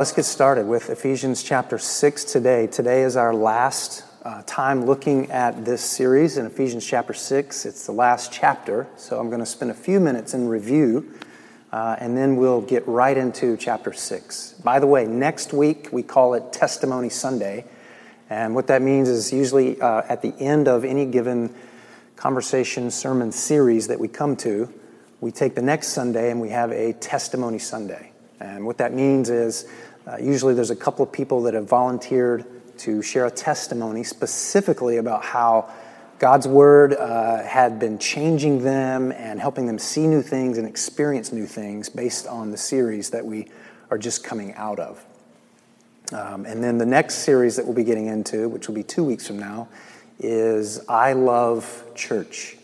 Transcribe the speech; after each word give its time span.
Let's 0.00 0.10
get 0.10 0.24
started 0.24 0.66
with 0.66 0.90
Ephesians 0.90 1.44
chapter 1.44 1.78
6 1.78 2.24
today. 2.24 2.66
Today 2.66 3.02
is 3.02 3.14
our 3.14 3.32
last 3.32 4.02
uh, 4.24 4.42
time 4.44 4.86
looking 4.86 5.30
at 5.30 5.64
this 5.64 5.82
series 5.82 6.36
in 6.36 6.46
Ephesians 6.46 6.84
chapter 6.84 7.12
6. 7.12 7.64
It's 7.64 7.86
the 7.86 7.92
last 7.92 8.32
chapter, 8.32 8.88
so 8.96 9.20
I'm 9.20 9.28
going 9.28 9.38
to 9.38 9.46
spend 9.46 9.70
a 9.70 9.74
few 9.74 10.00
minutes 10.00 10.34
in 10.34 10.48
review 10.48 11.14
uh, 11.70 11.94
and 12.00 12.16
then 12.16 12.34
we'll 12.34 12.62
get 12.62 12.84
right 12.88 13.16
into 13.16 13.56
chapter 13.56 13.92
6. 13.92 14.54
By 14.64 14.80
the 14.80 14.86
way, 14.88 15.06
next 15.06 15.52
week 15.52 15.90
we 15.92 16.02
call 16.02 16.34
it 16.34 16.52
Testimony 16.52 17.08
Sunday. 17.08 17.64
And 18.28 18.56
what 18.56 18.66
that 18.66 18.82
means 18.82 19.08
is 19.08 19.32
usually 19.32 19.80
uh, 19.80 20.02
at 20.08 20.22
the 20.22 20.34
end 20.40 20.66
of 20.66 20.84
any 20.84 21.06
given 21.06 21.54
conversation 22.16 22.90
sermon 22.90 23.30
series 23.30 23.86
that 23.86 24.00
we 24.00 24.08
come 24.08 24.34
to, 24.38 24.74
we 25.20 25.30
take 25.30 25.54
the 25.54 25.62
next 25.62 25.90
Sunday 25.90 26.32
and 26.32 26.40
we 26.40 26.48
have 26.48 26.72
a 26.72 26.94
Testimony 26.94 27.60
Sunday. 27.60 28.10
And 28.40 28.66
what 28.66 28.78
that 28.78 28.92
means 28.92 29.30
is 29.30 29.66
uh, 30.06 30.16
usually 30.20 30.54
there's 30.54 30.70
a 30.70 30.76
couple 30.76 31.02
of 31.02 31.10
people 31.10 31.42
that 31.42 31.54
have 31.54 31.68
volunteered 31.68 32.44
to 32.78 33.02
share 33.02 33.26
a 33.26 33.30
testimony 33.30 34.04
specifically 34.04 34.98
about 34.98 35.24
how 35.24 35.70
God's 36.18 36.46
Word 36.46 36.92
uh, 36.94 37.42
had 37.42 37.78
been 37.78 37.98
changing 37.98 38.62
them 38.62 39.12
and 39.12 39.40
helping 39.40 39.66
them 39.66 39.78
see 39.78 40.06
new 40.06 40.22
things 40.22 40.58
and 40.58 40.66
experience 40.66 41.32
new 41.32 41.46
things 41.46 41.88
based 41.88 42.26
on 42.26 42.50
the 42.50 42.56
series 42.56 43.10
that 43.10 43.24
we 43.24 43.48
are 43.90 43.98
just 43.98 44.24
coming 44.24 44.54
out 44.54 44.78
of. 44.78 45.04
Um, 46.12 46.44
and 46.44 46.62
then 46.62 46.78
the 46.78 46.86
next 46.86 47.16
series 47.16 47.56
that 47.56 47.64
we'll 47.64 47.74
be 47.74 47.84
getting 47.84 48.06
into, 48.06 48.48
which 48.48 48.68
will 48.68 48.74
be 48.74 48.82
two 48.82 49.04
weeks 49.04 49.26
from 49.26 49.38
now, 49.38 49.68
is 50.18 50.86
I 50.88 51.14
Love 51.14 51.84
Church. 51.94 52.56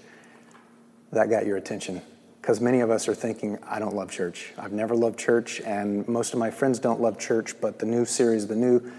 That 1.12 1.31
got 1.31 1.47
your 1.47 1.57
attention 1.57 2.03
because 2.41 2.61
many 2.61 2.80
of 2.80 2.91
us 2.91 3.07
are 3.07 3.15
thinking, 3.15 3.59
I 3.69 3.79
don't 3.79 3.95
love 3.95 4.11
church. 4.11 4.53
I've 4.57 4.73
never 4.73 4.95
loved 4.95 5.19
church, 5.19 5.61
and 5.61 6.09
most 6.09 6.33
of 6.33 6.39
my 6.39 6.51
friends 6.51 6.79
don't 6.79 7.01
love 7.01 7.19
church, 7.19 7.55
but 7.61 7.79
the 7.79 7.87
new 7.87 8.05
series, 8.05 8.47
the 8.47 8.57
new 8.57 8.91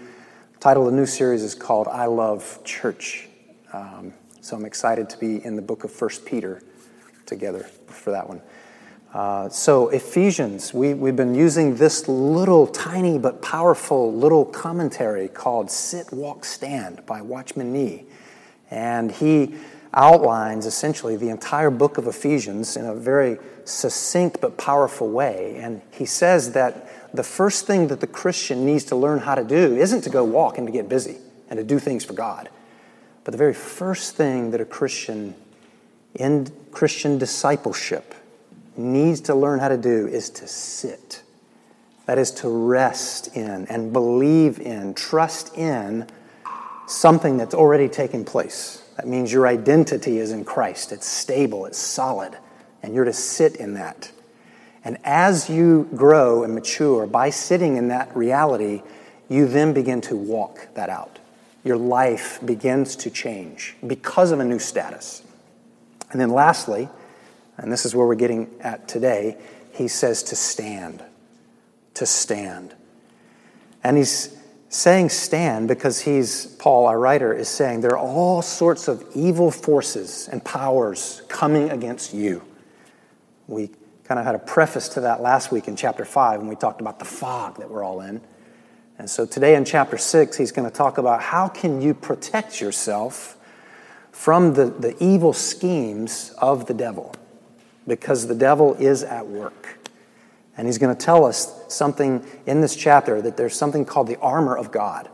title 0.60 0.86
of 0.86 0.92
the 0.92 0.96
new 0.96 1.06
series 1.06 1.42
is 1.42 1.54
called 1.54 1.88
I 1.88 2.06
Love 2.06 2.60
Church. 2.62 3.28
Um, 3.72 4.12
so 4.40 4.56
I'm 4.56 4.64
excited 4.64 5.10
to 5.10 5.18
be 5.18 5.44
in 5.44 5.56
the 5.56 5.62
book 5.62 5.82
of 5.82 5.90
First 5.90 6.24
Peter 6.24 6.62
together 7.26 7.64
for 7.86 8.12
that 8.12 8.28
one. 8.28 8.42
Uh, 9.12 9.48
so, 9.48 9.88
Ephesians, 9.88 10.72
we, 10.72 10.94
we've 10.94 11.16
been 11.16 11.34
using 11.34 11.76
this 11.76 12.08
little 12.08 12.66
tiny 12.66 13.18
but 13.18 13.42
powerful 13.42 14.14
little 14.14 14.44
commentary 14.44 15.28
called 15.28 15.70
Sit, 15.70 16.12
Walk, 16.12 16.44
Stand 16.44 17.04
by 17.04 17.20
Watchman 17.20 17.72
Nee. 17.72 18.04
And 18.70 19.12
he 19.12 19.56
outlines 19.94 20.66
essentially 20.66 21.16
the 21.16 21.28
entire 21.28 21.70
book 21.70 21.98
of 21.98 22.06
Ephesians 22.06 22.76
in 22.76 22.84
a 22.86 22.94
very 22.94 23.38
succinct 23.64 24.40
but 24.40 24.56
powerful 24.56 25.10
way. 25.10 25.56
And 25.56 25.82
he 25.90 26.06
says 26.06 26.52
that 26.52 27.14
the 27.14 27.22
first 27.22 27.66
thing 27.66 27.88
that 27.88 28.00
the 28.00 28.06
Christian 28.06 28.64
needs 28.64 28.84
to 28.84 28.96
learn 28.96 29.20
how 29.20 29.34
to 29.34 29.44
do 29.44 29.76
isn't 29.76 30.02
to 30.02 30.10
go 30.10 30.24
walk 30.24 30.58
and 30.58 30.66
to 30.66 30.72
get 30.72 30.88
busy 30.88 31.18
and 31.50 31.58
to 31.58 31.64
do 31.64 31.78
things 31.78 32.04
for 32.04 32.14
God. 32.14 32.48
But 33.24 33.32
the 33.32 33.38
very 33.38 33.54
first 33.54 34.16
thing 34.16 34.50
that 34.50 34.60
a 34.60 34.64
Christian 34.64 35.34
in 36.14 36.48
Christian 36.72 37.18
discipleship 37.18 38.14
needs 38.76 39.20
to 39.22 39.34
learn 39.34 39.60
how 39.60 39.68
to 39.68 39.76
do 39.76 40.06
is 40.06 40.30
to 40.30 40.46
sit. 40.46 41.22
That 42.06 42.18
is 42.18 42.30
to 42.32 42.48
rest 42.48 43.36
in 43.36 43.66
and 43.66 43.92
believe 43.92 44.58
in, 44.58 44.94
trust 44.94 45.56
in 45.56 46.08
something 46.86 47.36
that's 47.36 47.54
already 47.54 47.88
taken 47.88 48.24
place. 48.24 48.81
That 49.02 49.08
means 49.08 49.32
your 49.32 49.48
identity 49.48 50.18
is 50.18 50.30
in 50.30 50.44
Christ. 50.44 50.92
It's 50.92 51.08
stable, 51.08 51.66
it's 51.66 51.76
solid, 51.76 52.38
and 52.84 52.94
you're 52.94 53.04
to 53.04 53.12
sit 53.12 53.56
in 53.56 53.74
that. 53.74 54.12
And 54.84 54.96
as 55.02 55.50
you 55.50 55.88
grow 55.96 56.44
and 56.44 56.54
mature, 56.54 57.08
by 57.08 57.30
sitting 57.30 57.76
in 57.76 57.88
that 57.88 58.16
reality, 58.16 58.82
you 59.28 59.48
then 59.48 59.72
begin 59.72 60.02
to 60.02 60.16
walk 60.16 60.68
that 60.74 60.88
out. 60.88 61.18
Your 61.64 61.76
life 61.76 62.38
begins 62.46 62.94
to 62.94 63.10
change 63.10 63.74
because 63.84 64.30
of 64.30 64.38
a 64.38 64.44
new 64.44 64.60
status. 64.60 65.24
And 66.12 66.20
then, 66.20 66.30
lastly, 66.30 66.88
and 67.56 67.72
this 67.72 67.84
is 67.84 67.96
where 67.96 68.06
we're 68.06 68.14
getting 68.14 68.48
at 68.60 68.86
today, 68.86 69.36
he 69.72 69.88
says 69.88 70.22
to 70.22 70.36
stand. 70.36 71.02
To 71.94 72.06
stand. 72.06 72.72
And 73.82 73.96
he's 73.96 74.28
saying 74.72 75.10
stand 75.10 75.68
because 75.68 76.00
he's, 76.00 76.46
Paul, 76.46 76.86
our 76.86 76.98
writer, 76.98 77.30
is 77.32 77.46
saying 77.46 77.82
there 77.82 77.92
are 77.92 77.98
all 77.98 78.40
sorts 78.40 78.88
of 78.88 79.04
evil 79.14 79.50
forces 79.50 80.28
and 80.32 80.42
powers 80.42 81.20
coming 81.28 81.68
against 81.70 82.14
you. 82.14 82.42
We 83.46 83.70
kind 84.04 84.18
of 84.18 84.24
had 84.24 84.34
a 84.34 84.38
preface 84.38 84.88
to 84.90 85.02
that 85.02 85.20
last 85.20 85.52
week 85.52 85.68
in 85.68 85.76
chapter 85.76 86.06
5 86.06 86.40
when 86.40 86.48
we 86.48 86.56
talked 86.56 86.80
about 86.80 86.98
the 86.98 87.04
fog 87.04 87.58
that 87.58 87.68
we're 87.70 87.84
all 87.84 88.00
in. 88.00 88.22
And 88.98 89.10
so 89.10 89.26
today 89.26 89.56
in 89.56 89.66
chapter 89.66 89.98
6, 89.98 90.38
he's 90.38 90.52
going 90.52 90.68
to 90.68 90.74
talk 90.74 90.96
about 90.96 91.20
how 91.20 91.48
can 91.48 91.82
you 91.82 91.92
protect 91.92 92.58
yourself 92.58 93.36
from 94.10 94.54
the, 94.54 94.66
the 94.66 94.96
evil 95.04 95.34
schemes 95.34 96.34
of 96.38 96.66
the 96.66 96.74
devil 96.74 97.14
because 97.86 98.26
the 98.26 98.34
devil 98.34 98.72
is 98.74 99.02
at 99.02 99.26
work. 99.26 99.81
And 100.56 100.66
he's 100.66 100.78
going 100.78 100.94
to 100.94 101.04
tell 101.04 101.24
us 101.24 101.64
something 101.68 102.26
in 102.46 102.60
this 102.60 102.76
chapter 102.76 103.22
that 103.22 103.36
there's 103.36 103.56
something 103.56 103.84
called 103.84 104.06
the 104.06 104.18
armor 104.18 104.56
of 104.56 104.70
God. 104.70 105.08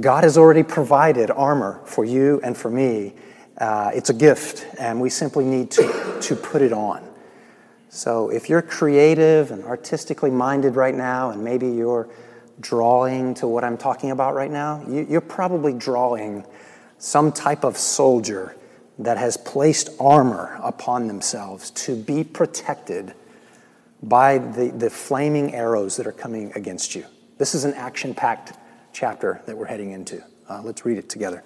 God 0.00 0.24
has 0.24 0.36
already 0.36 0.62
provided 0.62 1.30
armor 1.30 1.80
for 1.84 2.04
you 2.04 2.40
and 2.42 2.56
for 2.56 2.70
me. 2.70 3.14
Uh, 3.58 3.92
it's 3.94 4.10
a 4.10 4.14
gift, 4.14 4.66
and 4.78 5.00
we 5.00 5.08
simply 5.08 5.44
need 5.44 5.70
to, 5.72 6.18
to 6.22 6.34
put 6.34 6.62
it 6.62 6.72
on. 6.72 7.06
So 7.90 8.28
if 8.30 8.48
you're 8.48 8.62
creative 8.62 9.52
and 9.52 9.62
artistically 9.62 10.30
minded 10.30 10.74
right 10.74 10.94
now, 10.94 11.30
and 11.30 11.44
maybe 11.44 11.68
you're 11.68 12.08
drawing 12.58 13.34
to 13.34 13.46
what 13.46 13.62
I'm 13.62 13.76
talking 13.76 14.10
about 14.10 14.34
right 14.34 14.50
now, 14.50 14.82
you, 14.88 15.06
you're 15.08 15.20
probably 15.20 15.72
drawing 15.72 16.44
some 16.98 17.30
type 17.30 17.62
of 17.62 17.76
soldier 17.76 18.56
that 18.98 19.16
has 19.16 19.36
placed 19.36 19.90
armor 20.00 20.58
upon 20.62 21.06
themselves 21.06 21.70
to 21.70 21.94
be 21.94 22.24
protected 22.24 23.14
by 24.08 24.38
the, 24.38 24.70
the 24.70 24.90
flaming 24.90 25.54
arrows 25.54 25.96
that 25.96 26.06
are 26.06 26.12
coming 26.12 26.52
against 26.54 26.94
you. 26.94 27.04
This 27.38 27.54
is 27.54 27.64
an 27.64 27.74
action 27.74 28.14
packed 28.14 28.52
chapter 28.92 29.42
that 29.46 29.56
we're 29.56 29.66
heading 29.66 29.90
into. 29.90 30.22
Uh, 30.48 30.62
let's 30.62 30.84
read 30.84 30.98
it 30.98 31.08
together. 31.08 31.42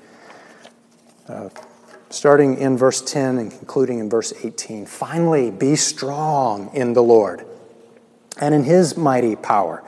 Uh, 1.28 1.48
starting 2.10 2.58
in 2.58 2.76
verse 2.76 3.00
10 3.02 3.38
and 3.38 3.50
concluding 3.50 3.98
in 3.98 4.10
verse 4.10 4.32
18. 4.44 4.86
Finally, 4.86 5.50
be 5.50 5.76
strong 5.76 6.74
in 6.74 6.92
the 6.92 7.02
Lord 7.02 7.44
and 8.40 8.54
in 8.54 8.64
his 8.64 8.96
mighty 8.96 9.36
power. 9.36 9.84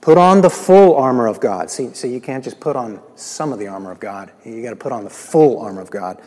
Put 0.00 0.16
on 0.16 0.40
the 0.40 0.50
full 0.50 0.96
armor 0.96 1.26
of 1.26 1.40
God. 1.40 1.70
See, 1.70 1.92
see 1.92 2.12
you 2.12 2.20
can't 2.20 2.42
just 2.42 2.58
put 2.58 2.76
on 2.76 3.00
some 3.16 3.52
of 3.52 3.58
the 3.58 3.68
armor 3.68 3.90
of 3.90 4.00
God, 4.00 4.32
you 4.44 4.62
got 4.62 4.70
to 4.70 4.76
put 4.76 4.92
on 4.92 5.04
the 5.04 5.10
full 5.10 5.60
armor 5.60 5.82
of 5.82 5.90
God 5.90 6.20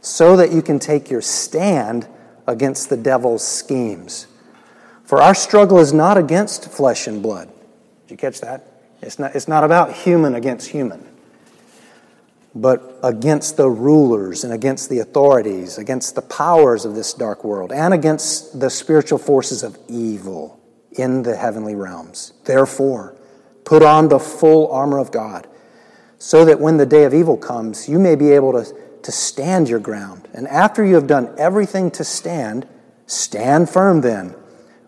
so 0.00 0.36
that 0.36 0.52
you 0.52 0.62
can 0.62 0.78
take 0.78 1.10
your 1.10 1.20
stand 1.20 2.06
against 2.46 2.88
the 2.88 2.96
devil's 2.96 3.44
schemes. 3.44 4.28
For 5.06 5.22
our 5.22 5.36
struggle 5.36 5.78
is 5.78 5.92
not 5.92 6.18
against 6.18 6.68
flesh 6.70 7.06
and 7.06 7.22
blood. 7.22 7.48
Did 8.06 8.10
you 8.10 8.16
catch 8.16 8.40
that? 8.40 8.64
It's 9.00 9.18
not, 9.18 9.36
it's 9.36 9.46
not 9.46 9.62
about 9.62 9.92
human 9.92 10.34
against 10.34 10.68
human, 10.68 11.06
but 12.56 12.98
against 13.04 13.56
the 13.56 13.70
rulers 13.70 14.42
and 14.42 14.52
against 14.52 14.90
the 14.90 14.98
authorities, 14.98 15.78
against 15.78 16.16
the 16.16 16.22
powers 16.22 16.84
of 16.84 16.96
this 16.96 17.14
dark 17.14 17.44
world, 17.44 17.70
and 17.70 17.94
against 17.94 18.58
the 18.58 18.68
spiritual 18.68 19.18
forces 19.18 19.62
of 19.62 19.78
evil 19.88 20.60
in 20.92 21.22
the 21.22 21.36
heavenly 21.36 21.76
realms. 21.76 22.32
Therefore, 22.44 23.14
put 23.64 23.84
on 23.84 24.08
the 24.08 24.18
full 24.18 24.72
armor 24.72 24.98
of 24.98 25.12
God, 25.12 25.46
so 26.18 26.44
that 26.44 26.58
when 26.58 26.78
the 26.78 26.86
day 26.86 27.04
of 27.04 27.14
evil 27.14 27.36
comes, 27.36 27.88
you 27.88 28.00
may 28.00 28.16
be 28.16 28.32
able 28.32 28.52
to, 28.52 28.74
to 29.02 29.12
stand 29.12 29.68
your 29.68 29.78
ground. 29.78 30.26
And 30.32 30.48
after 30.48 30.84
you 30.84 30.96
have 30.96 31.06
done 31.06 31.32
everything 31.38 31.92
to 31.92 32.02
stand, 32.02 32.66
stand 33.06 33.70
firm 33.70 34.00
then 34.00 34.34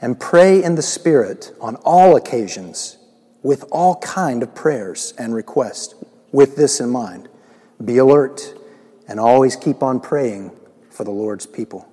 and 0.00 0.18
pray 0.18 0.62
in 0.62 0.74
the 0.74 0.82
Spirit 0.82 1.52
on 1.60 1.76
all 1.76 2.16
occasions 2.16 2.96
with 3.42 3.64
all 3.70 3.96
kind 3.96 4.42
of 4.42 4.54
prayers 4.54 5.14
and 5.18 5.34
requests. 5.34 5.94
With 6.32 6.56
this 6.56 6.80
in 6.80 6.90
mind, 6.90 7.28
be 7.84 7.98
alert 7.98 8.54
and 9.08 9.18
always 9.18 9.56
keep 9.56 9.82
on 9.82 10.00
praying 10.00 10.52
for 10.90 11.04
the 11.04 11.10
Lord's 11.10 11.46
people. 11.46 11.88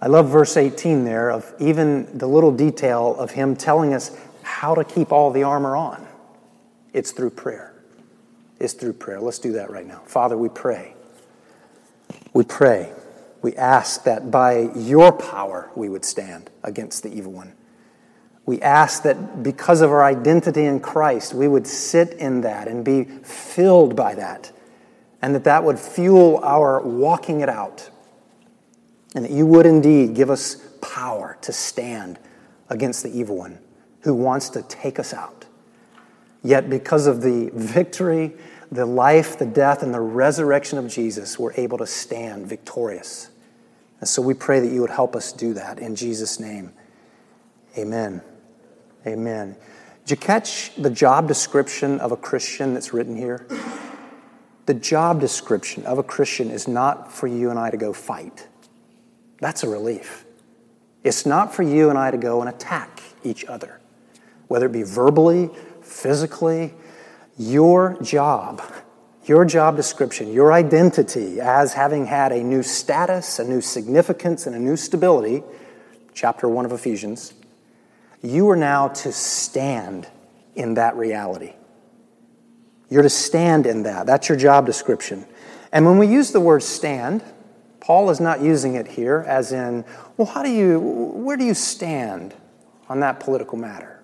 I 0.00 0.06
love 0.06 0.30
verse 0.30 0.56
18 0.56 1.04
there 1.04 1.30
of 1.30 1.52
even 1.58 2.16
the 2.16 2.26
little 2.26 2.52
detail 2.52 3.14
of 3.18 3.32
him 3.32 3.54
telling 3.54 3.92
us 3.92 4.16
how 4.42 4.74
to 4.74 4.84
keep 4.84 5.12
all 5.12 5.30
the 5.30 5.42
armor 5.42 5.76
on. 5.76 6.06
It's 6.92 7.12
through 7.12 7.30
prayer. 7.30 7.74
It's 8.58 8.72
through 8.72 8.94
prayer. 8.94 9.20
Let's 9.20 9.38
do 9.38 9.52
that 9.52 9.70
right 9.70 9.86
now. 9.86 10.02
Father, 10.06 10.36
we 10.36 10.48
pray. 10.48 10.94
We 12.32 12.44
pray. 12.44 12.92
We 13.42 13.56
ask 13.56 14.04
that 14.04 14.30
by 14.30 14.70
your 14.74 15.12
power 15.12 15.70
we 15.74 15.88
would 15.88 16.04
stand 16.04 16.50
against 16.62 17.02
the 17.02 17.12
evil 17.12 17.32
one. 17.32 17.54
We 18.46 18.60
ask 18.60 19.02
that 19.04 19.42
because 19.42 19.80
of 19.80 19.90
our 19.90 20.02
identity 20.02 20.64
in 20.64 20.80
Christ, 20.80 21.34
we 21.34 21.46
would 21.46 21.66
sit 21.66 22.14
in 22.14 22.40
that 22.40 22.68
and 22.68 22.84
be 22.84 23.04
filled 23.04 23.94
by 23.94 24.14
that, 24.16 24.52
and 25.22 25.34
that 25.34 25.44
that 25.44 25.62
would 25.62 25.78
fuel 25.78 26.40
our 26.42 26.80
walking 26.82 27.40
it 27.40 27.48
out, 27.48 27.88
and 29.14 29.24
that 29.24 29.30
you 29.30 29.46
would 29.46 29.66
indeed 29.66 30.14
give 30.14 30.30
us 30.30 30.56
power 30.82 31.38
to 31.42 31.52
stand 31.52 32.18
against 32.68 33.02
the 33.02 33.16
evil 33.16 33.36
one 33.36 33.58
who 34.00 34.14
wants 34.14 34.48
to 34.50 34.62
take 34.62 34.98
us 34.98 35.12
out. 35.14 35.44
Yet, 36.42 36.70
because 36.70 37.06
of 37.06 37.20
the 37.22 37.50
victory, 37.52 38.32
the 38.72 38.86
life, 38.86 39.38
the 39.38 39.46
death, 39.46 39.82
and 39.82 39.92
the 39.92 40.00
resurrection 40.00 40.78
of 40.78 40.88
Jesus, 40.88 41.38
we're 41.38 41.54
able 41.54 41.78
to 41.78 41.86
stand 41.86 42.46
victorious. 42.46 43.30
And 43.98 44.08
so 44.08 44.22
we 44.22 44.34
pray 44.34 44.60
that 44.60 44.72
you 44.72 44.80
would 44.80 44.90
help 44.90 45.16
us 45.16 45.32
do 45.32 45.54
that 45.54 45.78
in 45.78 45.96
Jesus' 45.96 46.38
name. 46.38 46.72
Amen. 47.76 48.22
Amen. 49.06 49.56
Did 50.04 50.10
you 50.10 50.16
catch 50.16 50.74
the 50.76 50.90
job 50.90 51.28
description 51.28 52.00
of 52.00 52.12
a 52.12 52.16
Christian 52.16 52.74
that's 52.74 52.92
written 52.92 53.16
here? 53.16 53.46
The 54.66 54.74
job 54.74 55.20
description 55.20 55.84
of 55.84 55.98
a 55.98 56.02
Christian 56.02 56.50
is 56.50 56.68
not 56.68 57.12
for 57.12 57.26
you 57.26 57.50
and 57.50 57.58
I 57.58 57.70
to 57.70 57.76
go 57.76 57.92
fight. 57.92 58.46
That's 59.40 59.64
a 59.64 59.68
relief. 59.68 60.24
It's 61.02 61.26
not 61.26 61.54
for 61.54 61.62
you 61.62 61.90
and 61.90 61.98
I 61.98 62.10
to 62.10 62.18
go 62.18 62.40
and 62.40 62.48
attack 62.48 63.02
each 63.24 63.44
other, 63.46 63.80
whether 64.48 64.66
it 64.66 64.72
be 64.72 64.82
verbally, 64.82 65.50
physically. 65.82 66.74
Your 67.40 67.96
job, 68.02 68.60
your 69.24 69.46
job 69.46 69.74
description, 69.74 70.30
your 70.30 70.52
identity 70.52 71.40
as 71.40 71.72
having 71.72 72.04
had 72.04 72.32
a 72.32 72.44
new 72.44 72.62
status, 72.62 73.38
a 73.38 73.44
new 73.44 73.62
significance, 73.62 74.46
and 74.46 74.54
a 74.54 74.58
new 74.58 74.76
stability, 74.76 75.42
chapter 76.12 76.50
1 76.50 76.66
of 76.66 76.72
Ephesians, 76.72 77.32
you 78.20 78.46
are 78.50 78.56
now 78.56 78.88
to 78.88 79.10
stand 79.10 80.06
in 80.54 80.74
that 80.74 80.94
reality. 80.96 81.54
You're 82.90 83.04
to 83.04 83.08
stand 83.08 83.64
in 83.64 83.84
that. 83.84 84.04
That's 84.04 84.28
your 84.28 84.36
job 84.36 84.66
description. 84.66 85.24
And 85.72 85.86
when 85.86 85.96
we 85.96 86.08
use 86.08 86.32
the 86.32 86.40
word 86.40 86.62
stand, 86.62 87.24
Paul 87.80 88.10
is 88.10 88.20
not 88.20 88.42
using 88.42 88.74
it 88.74 88.86
here 88.86 89.24
as 89.26 89.50
in, 89.50 89.86
well, 90.18 90.26
how 90.26 90.42
do 90.42 90.50
you, 90.50 90.78
where 90.78 91.38
do 91.38 91.44
you 91.46 91.54
stand 91.54 92.34
on 92.90 93.00
that 93.00 93.18
political 93.18 93.56
matter? 93.56 93.99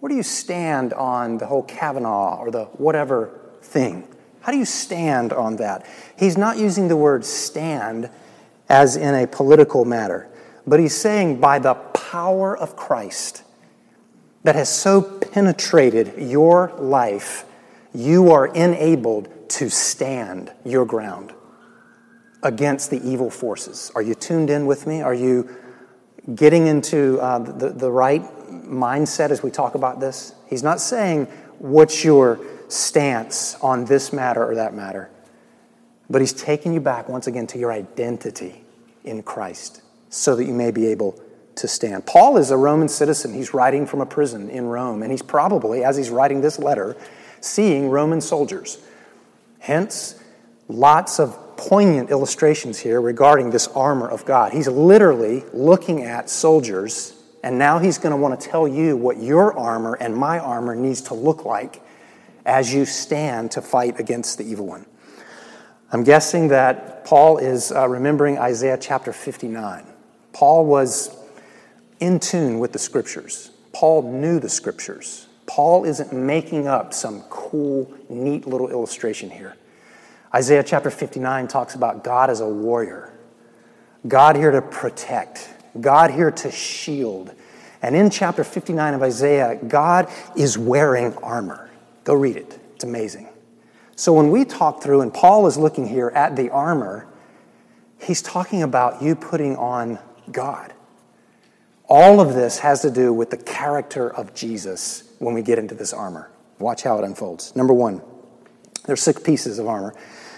Where 0.00 0.08
do 0.08 0.16
you 0.16 0.22
stand 0.22 0.94
on 0.94 1.38
the 1.38 1.46
whole 1.46 1.62
Kavanaugh 1.62 2.38
or 2.38 2.50
the 2.50 2.64
whatever 2.64 3.38
thing? 3.62 4.08
How 4.40 4.50
do 4.50 4.58
you 4.58 4.64
stand 4.64 5.32
on 5.32 5.56
that? 5.56 5.86
He's 6.18 6.38
not 6.38 6.56
using 6.56 6.88
the 6.88 6.96
word 6.96 7.24
stand 7.24 8.10
as 8.70 8.96
in 8.96 9.14
a 9.14 9.26
political 9.26 9.84
matter, 9.84 10.28
but 10.66 10.80
he's 10.80 10.96
saying 10.96 11.38
by 11.40 11.58
the 11.58 11.74
power 11.74 12.56
of 12.56 12.76
Christ 12.76 13.42
that 14.44 14.54
has 14.54 14.74
so 14.74 15.02
penetrated 15.02 16.14
your 16.16 16.72
life, 16.78 17.44
you 17.92 18.30
are 18.30 18.46
enabled 18.46 19.28
to 19.50 19.68
stand 19.68 20.50
your 20.64 20.86
ground 20.86 21.34
against 22.42 22.90
the 22.90 23.06
evil 23.06 23.28
forces. 23.28 23.92
Are 23.94 24.00
you 24.00 24.14
tuned 24.14 24.48
in 24.48 24.64
with 24.64 24.86
me? 24.86 25.02
Are 25.02 25.12
you 25.12 25.54
getting 26.34 26.68
into 26.68 27.18
uh, 27.20 27.38
the, 27.40 27.70
the 27.70 27.90
right 27.90 28.24
mindset 28.70 29.30
as 29.30 29.42
we 29.42 29.50
talk 29.50 29.74
about 29.74 30.00
this? 30.00 30.34
He's 30.48 30.62
not 30.62 30.80
saying 30.80 31.26
what's 31.58 32.04
your 32.04 32.40
stance 32.68 33.56
on 33.56 33.84
this 33.84 34.12
matter 34.12 34.48
or 34.48 34.54
that 34.54 34.74
matter, 34.74 35.10
but 36.08 36.20
he's 36.20 36.32
taking 36.32 36.72
you 36.72 36.80
back 36.80 37.08
once 37.08 37.26
again 37.26 37.46
to 37.48 37.58
your 37.58 37.72
identity 37.72 38.62
in 39.04 39.22
Christ 39.22 39.82
so 40.08 40.34
that 40.36 40.44
you 40.44 40.54
may 40.54 40.70
be 40.70 40.86
able 40.86 41.20
to 41.56 41.68
stand. 41.68 42.06
Paul 42.06 42.36
is 42.36 42.50
a 42.50 42.56
Roman 42.56 42.88
citizen. 42.88 43.34
He's 43.34 43.52
writing 43.52 43.86
from 43.86 44.00
a 44.00 44.06
prison 44.06 44.48
in 44.50 44.66
Rome, 44.66 45.02
and 45.02 45.10
he's 45.10 45.22
probably, 45.22 45.84
as 45.84 45.96
he's 45.96 46.10
writing 46.10 46.40
this 46.40 46.58
letter, 46.58 46.96
seeing 47.40 47.88
Roman 47.90 48.20
soldiers. 48.20 48.78
Hence, 49.58 50.20
lots 50.68 51.20
of 51.20 51.56
poignant 51.56 52.10
illustrations 52.10 52.78
here 52.78 53.00
regarding 53.00 53.50
this 53.50 53.68
armor 53.68 54.08
of 54.08 54.24
God. 54.24 54.52
He's 54.52 54.68
literally 54.68 55.44
looking 55.52 56.02
at 56.02 56.30
soldiers, 56.30 57.19
and 57.42 57.58
now 57.58 57.78
he's 57.78 57.98
going 57.98 58.10
to 58.10 58.16
want 58.16 58.38
to 58.38 58.48
tell 58.48 58.68
you 58.68 58.96
what 58.96 59.22
your 59.22 59.56
armor 59.58 59.94
and 59.94 60.14
my 60.14 60.38
armor 60.38 60.74
needs 60.74 61.00
to 61.02 61.14
look 61.14 61.44
like 61.44 61.82
as 62.44 62.72
you 62.72 62.84
stand 62.84 63.50
to 63.52 63.62
fight 63.62 63.98
against 63.98 64.38
the 64.38 64.44
evil 64.44 64.66
one. 64.66 64.86
I'm 65.92 66.04
guessing 66.04 66.48
that 66.48 67.04
Paul 67.04 67.38
is 67.38 67.72
uh, 67.72 67.88
remembering 67.88 68.38
Isaiah 68.38 68.78
chapter 68.80 69.12
59. 69.12 69.84
Paul 70.32 70.66
was 70.66 71.16
in 71.98 72.20
tune 72.20 72.58
with 72.58 72.72
the 72.72 72.78
scriptures. 72.78 73.50
Paul 73.72 74.02
knew 74.02 74.38
the 74.38 74.48
scriptures. 74.48 75.26
Paul 75.46 75.84
isn't 75.84 76.12
making 76.12 76.68
up 76.68 76.94
some 76.94 77.22
cool, 77.22 77.92
neat 78.08 78.46
little 78.46 78.70
illustration 78.70 79.30
here. 79.30 79.56
Isaiah 80.32 80.62
chapter 80.62 80.90
59 80.90 81.48
talks 81.48 81.74
about 81.74 82.04
God 82.04 82.30
as 82.30 82.40
a 82.40 82.48
warrior, 82.48 83.12
God 84.06 84.36
here 84.36 84.52
to 84.52 84.62
protect, 84.62 85.52
God 85.78 86.10
here 86.10 86.30
to 86.30 86.50
shield. 86.50 87.34
And 87.82 87.94
in 87.96 88.10
chapter 88.10 88.44
59 88.44 88.94
of 88.94 89.02
Isaiah, 89.02 89.56
God 89.56 90.08
is 90.36 90.58
wearing 90.58 91.14
armor. 91.16 91.70
Go 92.04 92.14
read 92.14 92.36
it, 92.36 92.58
it's 92.74 92.84
amazing. 92.84 93.28
So 93.96 94.12
when 94.14 94.30
we 94.30 94.44
talk 94.44 94.82
through, 94.82 95.02
and 95.02 95.12
Paul 95.12 95.46
is 95.46 95.58
looking 95.58 95.86
here 95.86 96.08
at 96.14 96.34
the 96.34 96.48
armor, 96.50 97.06
he's 98.00 98.22
talking 98.22 98.62
about 98.62 99.02
you 99.02 99.14
putting 99.14 99.56
on 99.56 99.98
God. 100.32 100.72
All 101.86 102.20
of 102.20 102.34
this 102.34 102.60
has 102.60 102.82
to 102.82 102.90
do 102.90 103.12
with 103.12 103.30
the 103.30 103.36
character 103.36 104.14
of 104.14 104.32
Jesus 104.32 105.12
when 105.18 105.34
we 105.34 105.42
get 105.42 105.58
into 105.58 105.74
this 105.74 105.92
armor. 105.92 106.30
Watch 106.58 106.82
how 106.82 106.98
it 106.98 107.04
unfolds. 107.04 107.54
Number 107.56 107.74
one, 107.74 108.00
there's 108.86 109.02
six 109.02 109.20
pieces 109.20 109.58
of 109.58 109.66
armor. 109.66 109.94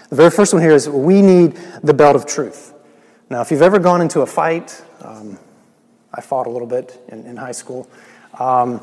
The 0.09 0.15
very 0.15 0.31
first 0.31 0.53
one 0.53 0.61
here 0.61 0.71
is 0.71 0.89
we 0.89 1.21
need 1.21 1.55
the 1.83 1.93
belt 1.93 2.15
of 2.15 2.25
truth. 2.25 2.72
Now, 3.33 3.41
if 3.41 3.49
you've 3.49 3.63
ever 3.63 3.79
gone 3.79 3.99
into 3.99 4.21
a 4.21 4.27
fight, 4.27 4.79
um, 5.01 5.39
I 6.13 6.21
fought 6.21 6.45
a 6.45 6.51
little 6.51 6.67
bit 6.67 7.03
in, 7.07 7.25
in 7.25 7.35
high 7.35 7.51
school. 7.51 7.89
Um, 8.37 8.79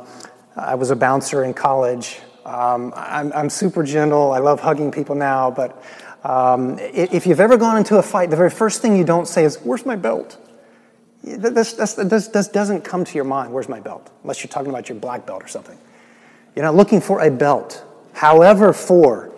I 0.57 0.75
was 0.75 0.91
a 0.91 0.97
bouncer 0.97 1.45
in 1.45 1.55
college. 1.55 2.19
Um, 2.45 2.93
I'm, 2.97 3.33
I'm, 3.33 3.49
super 3.49 3.85
gentle. 3.85 4.33
I 4.33 4.41
love 4.41 4.59
hugging 4.59 4.91
people 4.91 5.15
now, 5.15 5.53
but 5.53 5.81
um, 6.25 6.81
if 6.81 7.29
you've 7.29 7.39
ever 7.39 7.57
gone 7.57 7.77
into 7.77 7.99
a 7.99 8.03
fight, 8.03 8.31
the 8.31 8.37
very 8.37 8.51
first 8.51 8.83
thing 8.83 8.97
you 8.97 9.05
don't 9.05 9.29
say 9.29 9.45
is, 9.45 9.55
Where's 9.59 9.87
my 9.87 9.95
belt? 9.95 10.37
This, 11.23 11.75
this, 11.75 12.49
doesn't 12.49 12.83
come 12.83 13.05
to 13.05 13.15
your 13.15 13.27
mind, 13.27 13.53
Where's 13.53 13.69
my 13.69 13.79
belt? 13.79 14.11
Unless 14.25 14.43
you're 14.43 14.51
talking 14.51 14.71
about 14.71 14.89
your 14.89 14.99
black 14.99 15.27
belt 15.27 15.45
or 15.45 15.49
something. 15.49 15.79
You're 16.57 16.65
not 16.65 16.75
looking 16.75 17.01
for 17.01 17.21
a 17.21 17.31
belt. 17.31 17.85
However, 18.15 18.73
for 18.73 19.30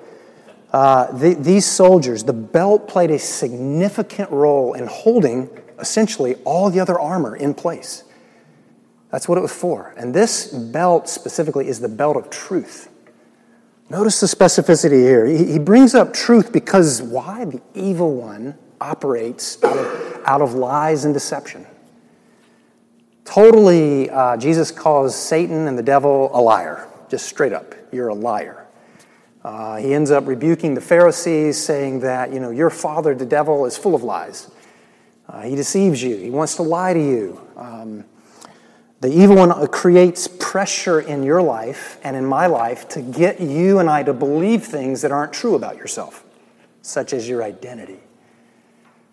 uh, 0.73 1.13
the, 1.13 1.35
these 1.35 1.67
soldiers, 1.67 2.25
the 2.25 2.33
belt 2.33 2.89
played 2.89 3.11
a 3.11 3.19
significant 3.19 4.31
role 4.31 4.73
in 4.73 4.87
holding 4.87 5.51
essentially 5.79 6.37
all 6.45 6.71
the 6.71 6.81
other 6.81 6.99
armor 6.99 7.37
in 7.37 7.53
place. 7.53 8.05
That's 9.11 9.29
what 9.29 9.37
it 9.37 9.43
was 9.43 9.53
for. 9.53 9.95
And 9.99 10.15
this 10.15 10.47
belt 10.47 11.09
specifically 11.09 11.69
is 11.69 11.81
the 11.81 11.89
belt 11.89 12.17
of 12.17 12.31
truth. 12.31 12.89
Notice 13.91 14.21
the 14.21 14.27
specificity 14.27 15.03
here. 15.03 15.27
He, 15.27 15.53
he 15.53 15.59
brings 15.59 15.95
up 15.95 16.15
truth 16.15 16.51
because 16.51 17.03
why? 17.03 17.45
The 17.45 17.61
evil 17.75 18.15
one 18.15 18.57
operates 18.81 19.63
out 19.63 19.77
of, 19.77 20.23
out 20.25 20.41
of 20.41 20.55
lies 20.55 21.05
and 21.05 21.13
deception. 21.13 21.67
Totally, 23.27 24.09
uh, 24.09 24.39
Jesus 24.39 24.71
calls 24.71 25.15
Satan 25.15 25.69
and 25.69 25.77
the 25.77 25.83
devil 25.83 26.31
a 26.33 26.41
liar. 26.41 26.89
Just 27.11 27.27
straight 27.27 27.53
up, 27.53 27.75
you're 27.93 28.09
a 28.09 28.15
liar. 28.15 28.62
Uh, 29.45 29.77
he 29.77 29.93
ends 29.93 30.11
up 30.11 30.27
rebuking 30.27 30.75
the 30.75 30.81
Pharisees, 30.81 31.59
saying 31.59 32.01
that, 32.01 32.33
you 32.33 32.39
know, 32.39 32.51
your 32.51 32.71
father, 32.71 33.15
the 33.15 33.27
devil, 33.27 33.67
is 33.67 33.77
full 33.77 33.95
of 33.95 34.03
lies. 34.03 34.51
Uh, 35.29 35.43
he 35.43 35.57
deceives 35.57 36.03
you, 36.03 36.17
he 36.17 36.31
wants 36.31 36.57
to 36.57 36.63
lie 36.63 36.93
to 36.93 37.01
you. 37.01 37.41
Um, 37.57 38.05
the 39.01 39.09
evil 39.09 39.35
one 39.35 39.67
creates 39.69 40.29
pressure 40.29 41.01
in 41.01 41.25
your 41.25 41.43
life 41.43 41.99
and 42.05 42.15
in 42.15 42.25
my 42.25 42.47
life 42.47 42.89
to 42.91 43.03
get 43.03 43.41
you 43.41 43.81
and 43.81 43.91
I 43.91 44.05
to 44.05 44.13
believe 44.13 44.65
things 44.65 45.03
that 45.03 45.11
aren't 45.11 45.33
true 45.33 45.57
about 45.57 45.77
yourself, 45.77 46.25
such 46.83 47.13
as 47.13 47.29
your 47.29 47.43
identity. 47.43 47.99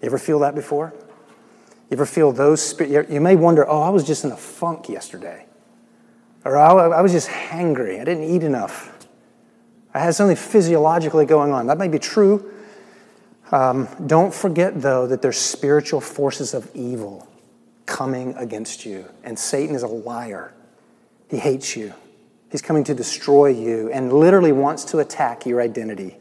You 0.02 0.06
ever 0.06 0.20
feel 0.20 0.40
that 0.40 0.54
before? 0.54 0.94
You 1.90 1.98
ever 1.98 2.06
feel 2.06 2.32
those? 2.32 2.80
You 2.80 3.20
may 3.20 3.36
wonder, 3.36 3.68
oh, 3.68 3.82
I 3.82 3.90
was 3.90 4.04
just 4.06 4.24
in 4.24 4.32
a 4.32 4.38
funk 4.38 4.90
yesterday. 4.90 5.48
Or 6.46 6.56
I 6.56 7.02
was 7.02 7.12
just 7.12 7.28
hangry. 7.28 8.00
I 8.00 8.06
didn't 8.06 8.26
eat 8.26 8.44
enough. 8.44 8.99
I 10.00 10.04
had 10.04 10.16
something 10.16 10.38
physiologically 10.38 11.26
going 11.26 11.52
on. 11.52 11.68
That 11.68 11.78
may 11.78 11.90
be 11.90 12.00
true. 12.00 12.54
Um, 13.52 13.90
don't 14.08 14.34
forget, 14.34 14.82
though, 14.82 15.06
that 15.08 15.22
there's 15.22 15.38
spiritual 15.38 16.00
forces 16.00 16.54
of 16.54 16.74
evil 16.74 17.28
coming 17.86 18.34
against 18.36 18.86
you. 18.86 19.04
And 19.26 19.38
Satan 19.38 19.76
is 19.76 19.84
a 19.84 19.88
liar. 19.88 20.54
He 21.30 21.36
hates 21.36 21.76
you. 21.76 21.94
He's 22.50 22.62
coming 22.62 22.86
to 22.86 22.94
destroy 22.94 23.48
you 23.48 23.92
and 23.92 24.14
literally 24.14 24.54
wants 24.54 24.86
to 24.86 25.00
attack 25.00 25.46
your 25.46 25.60
identity. 25.62 26.16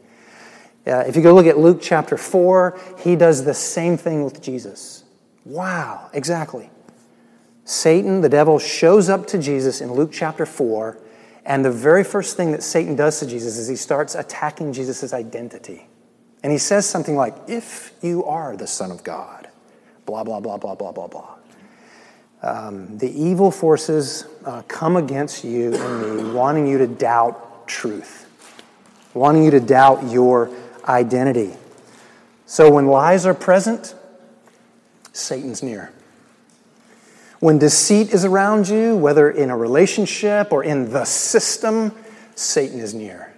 Uh, 0.85 1.05
if 1.07 1.15
you 1.15 1.21
go 1.21 1.33
look 1.33 1.45
at 1.45 1.57
Luke 1.57 1.79
chapter 1.81 2.17
4, 2.17 2.77
he 2.99 3.15
does 3.15 3.45
the 3.45 3.53
same 3.53 3.95
thing 3.95 4.25
with 4.25 4.41
Jesus. 4.41 5.05
Wow, 5.45 6.09
exactly. 6.11 6.69
Satan, 7.63 8.19
the 8.19 8.29
devil, 8.29 8.59
shows 8.59 9.07
up 9.07 9.25
to 9.27 9.37
Jesus 9.37 9.79
in 9.79 9.93
Luke 9.93 10.09
chapter 10.11 10.45
4, 10.45 10.97
and 11.49 11.65
the 11.65 11.71
very 11.71 12.03
first 12.03 12.37
thing 12.37 12.51
that 12.51 12.61
Satan 12.61 12.95
does 12.95 13.19
to 13.19 13.25
Jesus 13.25 13.57
is 13.57 13.67
he 13.67 13.75
starts 13.75 14.13
attacking 14.13 14.71
Jesus' 14.71 15.13
identity. 15.13 15.87
And 16.43 16.51
he 16.51 16.59
says 16.59 16.87
something 16.87 17.15
like, 17.15 17.35
If 17.47 17.91
you 18.03 18.23
are 18.25 18.55
the 18.55 18.67
Son 18.67 18.91
of 18.91 19.03
God, 19.03 19.49
blah, 20.05 20.23
blah, 20.23 20.39
blah, 20.39 20.57
blah, 20.57 20.75
blah, 20.75 20.91
blah, 20.91 21.07
blah. 21.07 21.35
Um, 22.43 22.99
the 22.99 23.11
evil 23.11 23.49
forces 23.49 24.25
uh, 24.45 24.61
come 24.67 24.95
against 24.95 25.43
you 25.43 25.73
and 25.73 26.27
me, 26.27 26.31
wanting 26.31 26.67
you 26.67 26.77
to 26.77 26.87
doubt 26.87 27.67
truth, 27.67 28.29
wanting 29.15 29.43
you 29.43 29.51
to 29.51 29.59
doubt 29.59 30.07
your 30.09 30.51
identity. 30.85 31.55
So 32.45 32.71
when 32.71 32.85
lies 32.85 33.25
are 33.25 33.33
present, 33.33 33.95
Satan's 35.13 35.63
near. 35.63 35.91
When 37.39 37.57
deceit 37.57 38.09
is 38.09 38.25
around 38.25 38.67
you, 38.67 38.97
whether 38.97 39.31
in 39.31 39.49
a 39.49 39.55
relationship 39.55 40.51
or 40.51 40.61
in 40.63 40.91
the 40.91 41.05
system, 41.05 41.93
Satan 42.35 42.79
is 42.79 42.93
near. 42.93 43.33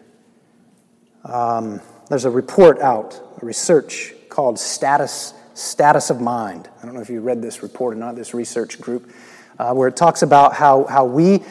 Um, 1.23 1.81
there's 2.09 2.25
a 2.25 2.29
report 2.31 2.79
out, 2.79 3.21
a 3.39 3.45
research 3.45 4.15
called 4.27 4.57
Status, 4.57 5.35
Status 5.53 6.09
of 6.09 6.19
Mind. 6.19 6.67
I 6.81 6.85
don't 6.85 6.95
know 6.95 7.01
if 7.01 7.11
you 7.11 7.21
read 7.21 7.43
this 7.43 7.61
report 7.61 7.95
or 7.95 7.99
not, 7.99 8.15
this 8.15 8.33
research 8.33 8.81
group, 8.81 9.11
uh, 9.59 9.71
where 9.73 9.87
it 9.87 9.95
talks 9.95 10.23
about 10.23 10.55
how, 10.55 10.85
how 10.85 11.05
we 11.05 11.43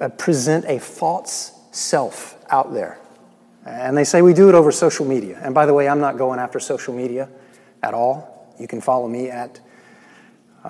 uh, 0.00 0.08
present 0.10 0.64
a 0.66 0.78
false 0.78 1.52
self 1.72 2.38
out 2.50 2.72
there. 2.72 3.00
And 3.64 3.96
they 3.96 4.04
say 4.04 4.22
we 4.22 4.32
do 4.32 4.48
it 4.48 4.54
over 4.54 4.70
social 4.70 5.04
media. 5.04 5.40
And 5.42 5.52
by 5.52 5.66
the 5.66 5.74
way, 5.74 5.88
I'm 5.88 5.98
not 5.98 6.18
going 6.18 6.38
after 6.38 6.60
social 6.60 6.94
media 6.94 7.28
at 7.82 7.94
all. 7.94 8.54
You 8.60 8.68
can 8.68 8.80
follow 8.80 9.08
me 9.08 9.28
at. 9.28 9.58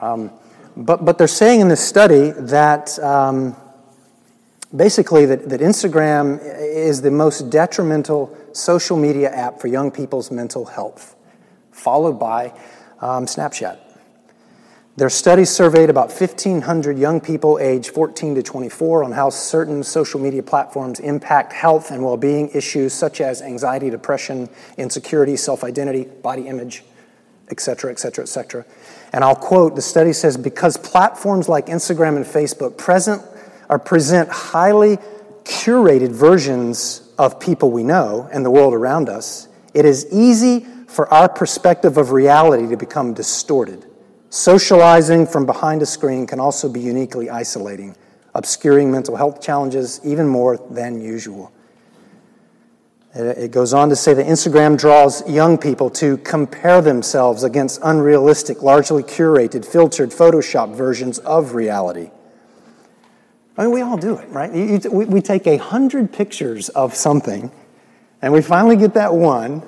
Um, 0.00 0.30
but, 0.76 1.04
but 1.04 1.18
they're 1.18 1.26
saying 1.26 1.60
in 1.60 1.68
this 1.68 1.86
study 1.86 2.30
that 2.36 2.98
um, 2.98 3.56
basically 4.74 5.26
that, 5.26 5.48
that 5.48 5.60
Instagram 5.60 6.38
is 6.58 7.02
the 7.02 7.10
most 7.10 7.50
detrimental 7.50 8.36
social 8.52 8.96
media 8.96 9.30
app 9.30 9.60
for 9.60 9.68
young 9.68 9.90
people's 9.90 10.30
mental 10.30 10.66
health, 10.66 11.16
followed 11.72 12.18
by 12.18 12.52
um, 13.00 13.26
Snapchat. 13.26 13.78
Their 14.96 15.10
study 15.10 15.44
surveyed 15.44 15.90
about 15.90 16.08
1,500 16.08 16.98
young 16.98 17.20
people 17.20 17.58
aged 17.58 17.90
14 17.90 18.36
to 18.36 18.42
24 18.42 19.04
on 19.04 19.12
how 19.12 19.28
certain 19.28 19.82
social 19.82 20.18
media 20.18 20.42
platforms 20.42 21.00
impact 21.00 21.52
health 21.52 21.90
and 21.90 22.02
well 22.02 22.16
being 22.16 22.48
issues 22.54 22.94
such 22.94 23.20
as 23.20 23.42
anxiety, 23.42 23.90
depression, 23.90 24.48
insecurity, 24.78 25.36
self 25.36 25.64
identity, 25.64 26.04
body 26.04 26.48
image, 26.48 26.82
etc., 27.50 27.90
etc., 27.90 28.22
etc. 28.22 28.64
And 29.16 29.24
I'll 29.24 29.34
quote 29.34 29.74
the 29.74 29.80
study 29.80 30.12
says, 30.12 30.36
because 30.36 30.76
platforms 30.76 31.48
like 31.48 31.68
Instagram 31.68 32.16
and 32.16 32.26
Facebook 32.26 32.76
present, 32.76 33.22
or 33.70 33.78
present 33.78 34.28
highly 34.28 34.98
curated 35.42 36.10
versions 36.10 37.10
of 37.16 37.40
people 37.40 37.70
we 37.70 37.82
know 37.82 38.28
and 38.30 38.44
the 38.44 38.50
world 38.50 38.74
around 38.74 39.08
us, 39.08 39.48
it 39.72 39.86
is 39.86 40.06
easy 40.12 40.66
for 40.86 41.10
our 41.10 41.30
perspective 41.30 41.96
of 41.96 42.12
reality 42.12 42.68
to 42.68 42.76
become 42.76 43.14
distorted. 43.14 43.86
Socializing 44.28 45.26
from 45.26 45.46
behind 45.46 45.80
a 45.80 45.86
screen 45.86 46.26
can 46.26 46.38
also 46.38 46.68
be 46.68 46.80
uniquely 46.80 47.30
isolating, 47.30 47.96
obscuring 48.34 48.92
mental 48.92 49.16
health 49.16 49.40
challenges 49.40 49.98
even 50.04 50.28
more 50.28 50.58
than 50.58 51.00
usual. 51.00 51.50
It 53.16 53.50
goes 53.50 53.72
on 53.72 53.88
to 53.88 53.96
say 53.96 54.12
that 54.14 54.26
Instagram 54.26 54.78
draws 54.78 55.28
young 55.28 55.56
people 55.56 55.88
to 55.90 56.18
compare 56.18 56.82
themselves 56.82 57.44
against 57.44 57.80
unrealistic, 57.82 58.62
largely 58.62 59.02
curated, 59.02 59.64
filtered, 59.64 60.10
Photoshop 60.10 60.74
versions 60.74 61.18
of 61.20 61.54
reality. 61.54 62.10
I 63.56 63.62
mean, 63.62 63.72
we 63.72 63.80
all 63.80 63.96
do 63.96 64.16
it, 64.18 64.28
right? 64.28 64.52
We 64.92 65.22
take 65.22 65.46
a 65.46 65.56
hundred 65.56 66.12
pictures 66.12 66.68
of 66.70 66.94
something, 66.94 67.50
and 68.20 68.32
we 68.32 68.42
finally 68.42 68.76
get 68.76 68.94
that 68.94 69.14
one, 69.14 69.62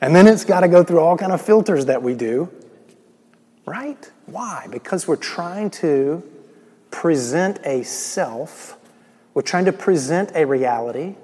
and 0.00 0.14
then 0.14 0.26
it's 0.26 0.44
got 0.44 0.60
to 0.60 0.68
go 0.68 0.82
through 0.82 1.00
all 1.00 1.16
kind 1.16 1.32
of 1.32 1.40
filters 1.40 1.86
that 1.86 2.02
we 2.02 2.14
do 2.14 2.50
Right? 3.66 4.10
Why? 4.26 4.66
Because 4.70 5.08
we're 5.08 5.16
trying 5.16 5.70
to 5.70 6.22
present 6.90 7.60
a 7.64 7.82
self, 7.82 8.76
we're 9.32 9.42
trying 9.42 9.64
to 9.64 9.72
present 9.72 10.32
a 10.34 10.44
reality. 10.44 11.14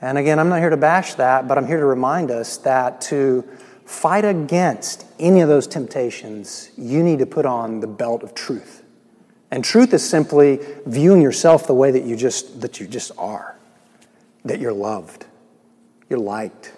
And 0.00 0.18
again, 0.18 0.38
I'm 0.38 0.48
not 0.48 0.60
here 0.60 0.70
to 0.70 0.76
bash 0.76 1.14
that, 1.14 1.48
but 1.48 1.56
I'm 1.56 1.66
here 1.66 1.78
to 1.78 1.86
remind 1.86 2.30
us 2.30 2.58
that 2.58 3.00
to 3.02 3.42
fight 3.84 4.24
against 4.24 5.06
any 5.18 5.40
of 5.40 5.48
those 5.48 5.66
temptations, 5.66 6.70
you 6.76 7.02
need 7.02 7.20
to 7.20 7.26
put 7.26 7.46
on 7.46 7.80
the 7.80 7.86
belt 7.86 8.22
of 8.22 8.34
truth. 8.34 8.82
And 9.50 9.64
truth 9.64 9.94
is 9.94 10.06
simply 10.06 10.58
viewing 10.86 11.22
yourself 11.22 11.66
the 11.66 11.74
way 11.74 11.90
that 11.92 12.02
you 12.02 12.16
just 12.16 12.60
that 12.60 12.80
you 12.80 12.86
just 12.86 13.12
are. 13.16 13.56
That 14.44 14.60
you're 14.60 14.72
loved, 14.72 15.24
you're 16.08 16.18
liked, 16.18 16.72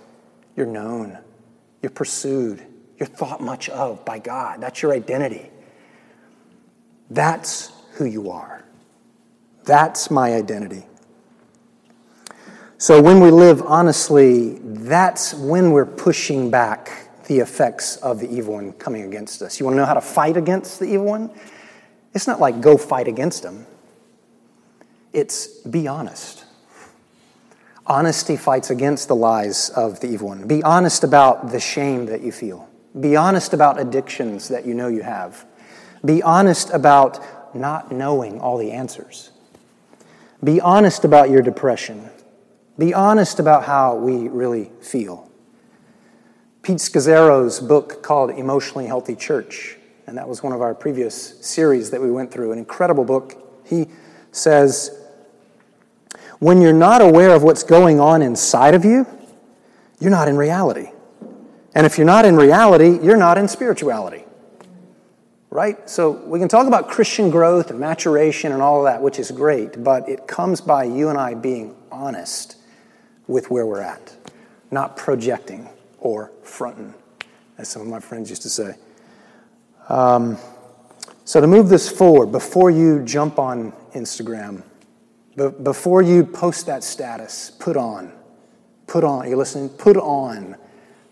you're 0.57 0.67
known, 0.67 1.19
you're 1.83 1.91
pursued, 1.91 2.65
you're 2.99 3.09
thought 3.09 3.41
much 3.41 3.69
of 3.69 4.05
by 4.05 4.19
God. 4.19 4.61
That's 4.61 4.83
your 4.83 4.93
identity. 4.93 5.51
That's 7.11 7.73
who 7.93 8.05
you 8.05 8.31
are. 8.31 8.65
That's 9.65 10.11
my 10.11 10.35
identity. 10.35 10.88
So 12.81 13.03
when 13.03 13.19
we 13.19 13.33
live 13.33 13.61
honestly, 13.63 14.61
that's 14.63 15.35
when 15.35 15.73
we're 15.73 15.85
pushing 15.85 16.49
back 16.49 17.09
the 17.27 17.41
effects 17.41 17.97
of 17.97 18.21
the 18.21 18.31
evil 18.31 18.55
one 18.55 18.73
coming 18.73 19.03
against 19.03 19.43
us. 19.43 19.59
You 19.59 19.67
want 19.67 19.75
to 19.75 19.79
know 19.79 19.85
how 19.85 19.95
to 19.95 20.01
fight 20.01 20.37
against 20.37 20.79
the 20.79 20.85
evil 20.87 21.07
one? 21.07 21.31
It's 22.15 22.29
not 22.29 22.39
like 22.39 22.61
go 22.61 22.77
fight 22.77 23.09
against 23.09 23.45
him. 23.45 23.67
It's 25.13 25.49
be 25.63 25.89
honest. 25.89 26.45
Honesty 27.85 28.37
fights 28.37 28.71
against 28.71 29.09
the 29.09 29.17
lies 29.17 29.71
of 29.71 29.99
the 29.99 30.07
evil 30.07 30.29
one. 30.29 30.47
Be 30.47 30.63
honest 30.63 31.03
about 31.03 31.51
the 31.51 31.59
shame 31.59 32.07
that 32.07 32.21
you 32.21 32.31
feel. 32.31 32.69
Be 33.01 33.17
honest 33.17 33.53
about 33.53 33.81
addictions 33.81 34.47
that 34.49 34.65
you 34.65 34.75
know 34.75 34.87
you 34.87 35.03
have. 35.03 35.45
Be 36.05 36.23
honest 36.23 36.71
about 36.71 37.57
not 37.57 37.91
knowing 37.91 38.41
all 38.41 38.57
the 38.57 38.71
answers. 38.71 39.33
Be 40.45 40.61
honest 40.61 41.05
about 41.05 41.29
your 41.29 41.43
depression. 41.43 42.09
Be 42.79 42.95
honest 42.95 43.41
about 43.41 43.65
how 43.65 43.97
we 43.97 44.29
really 44.29 44.71
feel. 44.81 45.29
Pete 46.63 46.77
Scazzero's 46.77 47.59
book 47.59 48.05
called 48.05 48.31
Emotionally 48.31 48.87
Healthy 48.87 49.17
Church, 49.17 49.77
and 50.07 50.17
that 50.17 50.29
was 50.29 50.45
one 50.45 50.53
of 50.53 50.63
our 50.63 50.77
previous 50.77 51.45
series 51.45 51.91
that 51.91 52.01
we 52.01 52.11
went 52.11 52.31
through, 52.31 52.53
an 52.53 52.59
incredible 52.59 53.05
book. 53.05 53.35
He 53.65 53.87
says, 54.31 54.97
When 56.39 56.61
you're 56.61 56.73
not 56.73 57.03
aware 57.03 57.35
of 57.35 57.43
what's 57.43 57.65
going 57.65 57.99
on 57.99 58.23
inside 58.23 58.75
of 58.75 58.85
you, 58.85 59.07
you're 59.99 60.13
not 60.13 60.29
in 60.29 60.37
reality. 60.37 60.91
And 61.75 61.85
if 61.85 61.99
you're 61.99 62.07
not 62.07 62.25
in 62.25 62.37
reality, 62.37 63.01
you're 63.03 63.17
not 63.17 63.39
in 63.39 63.49
spirituality. 63.49 64.25
Right? 65.51 65.91
So 65.91 66.11
we 66.11 66.39
can 66.39 66.49
talk 66.49 66.69
about 66.69 66.89
Christian 66.89 67.31
growth 67.31 67.71
and 67.71 67.81
maturation 67.81 68.53
and 68.53 68.63
all 68.63 68.87
of 68.87 68.93
that, 68.93 69.03
which 69.03 69.19
is 69.19 69.33
great, 69.33 69.83
but 69.83 70.09
it 70.09 70.29
comes 70.29 70.61
by 70.61 70.85
you 70.85 71.09
and 71.09 71.19
I 71.19 71.35
being 71.35 71.75
honest 71.91 72.58
with 73.29 73.51
where 73.51 73.65
we're 73.65 73.81
at, 73.81 74.17
not 74.73 74.97
projecting 74.97 75.69
or 76.01 76.33
fronting, 76.43 76.93
as 77.59 77.69
some 77.69 77.83
of 77.83 77.89
my 77.89 78.01
friends 78.01 78.31
used 78.31 78.43
to 78.43 78.51
say. 78.51 78.75
Um, 79.89 80.37
so, 81.25 81.41
to 81.41 81.47
move 81.47 81.69
this 81.69 81.89
forward, 81.89 82.33
before 82.33 82.71
you 82.71 83.05
jump 83.05 83.39
on 83.39 83.73
Instagram, 83.95 84.63
before 85.63 86.03
you 86.03 86.25
post 86.25 86.67
that 86.67 86.83
status, 86.83 87.51
put 87.51 87.77
on, 87.77 88.13
put 88.87 89.05
on, 89.05 89.29
you 89.29 89.37
listening? 89.37 89.69
Put 89.69 89.97
on 89.97 90.57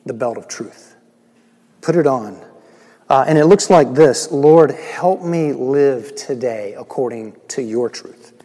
the 0.04 0.12
belt 0.12 0.38
of 0.38 0.48
truth. 0.48 0.96
Put 1.80 1.96
it 1.96 2.06
on. 2.06 2.42
Uh, 3.08 3.24
and 3.28 3.38
it 3.38 3.44
looks 3.44 3.70
like 3.70 3.94
this 3.94 4.32
Lord, 4.32 4.72
help 4.72 5.22
me 5.22 5.52
live 5.52 6.14
today 6.16 6.74
according 6.76 7.36
to 7.48 7.62
your 7.62 7.88
truth. 7.88 8.35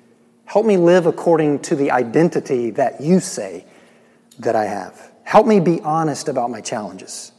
Help 0.52 0.66
me 0.66 0.76
live 0.76 1.06
according 1.06 1.60
to 1.60 1.78
the 1.78 1.92
identity 1.92 2.72
that 2.72 3.00
you 3.00 3.22
say 3.22 3.64
that 4.38 4.54
I 4.54 4.66
have. 4.66 5.10
Help 5.24 5.48
me 5.48 5.62
be 5.62 5.80
honest 5.80 6.28
about 6.28 6.50
my 6.50 6.60
challenges. 6.60 7.32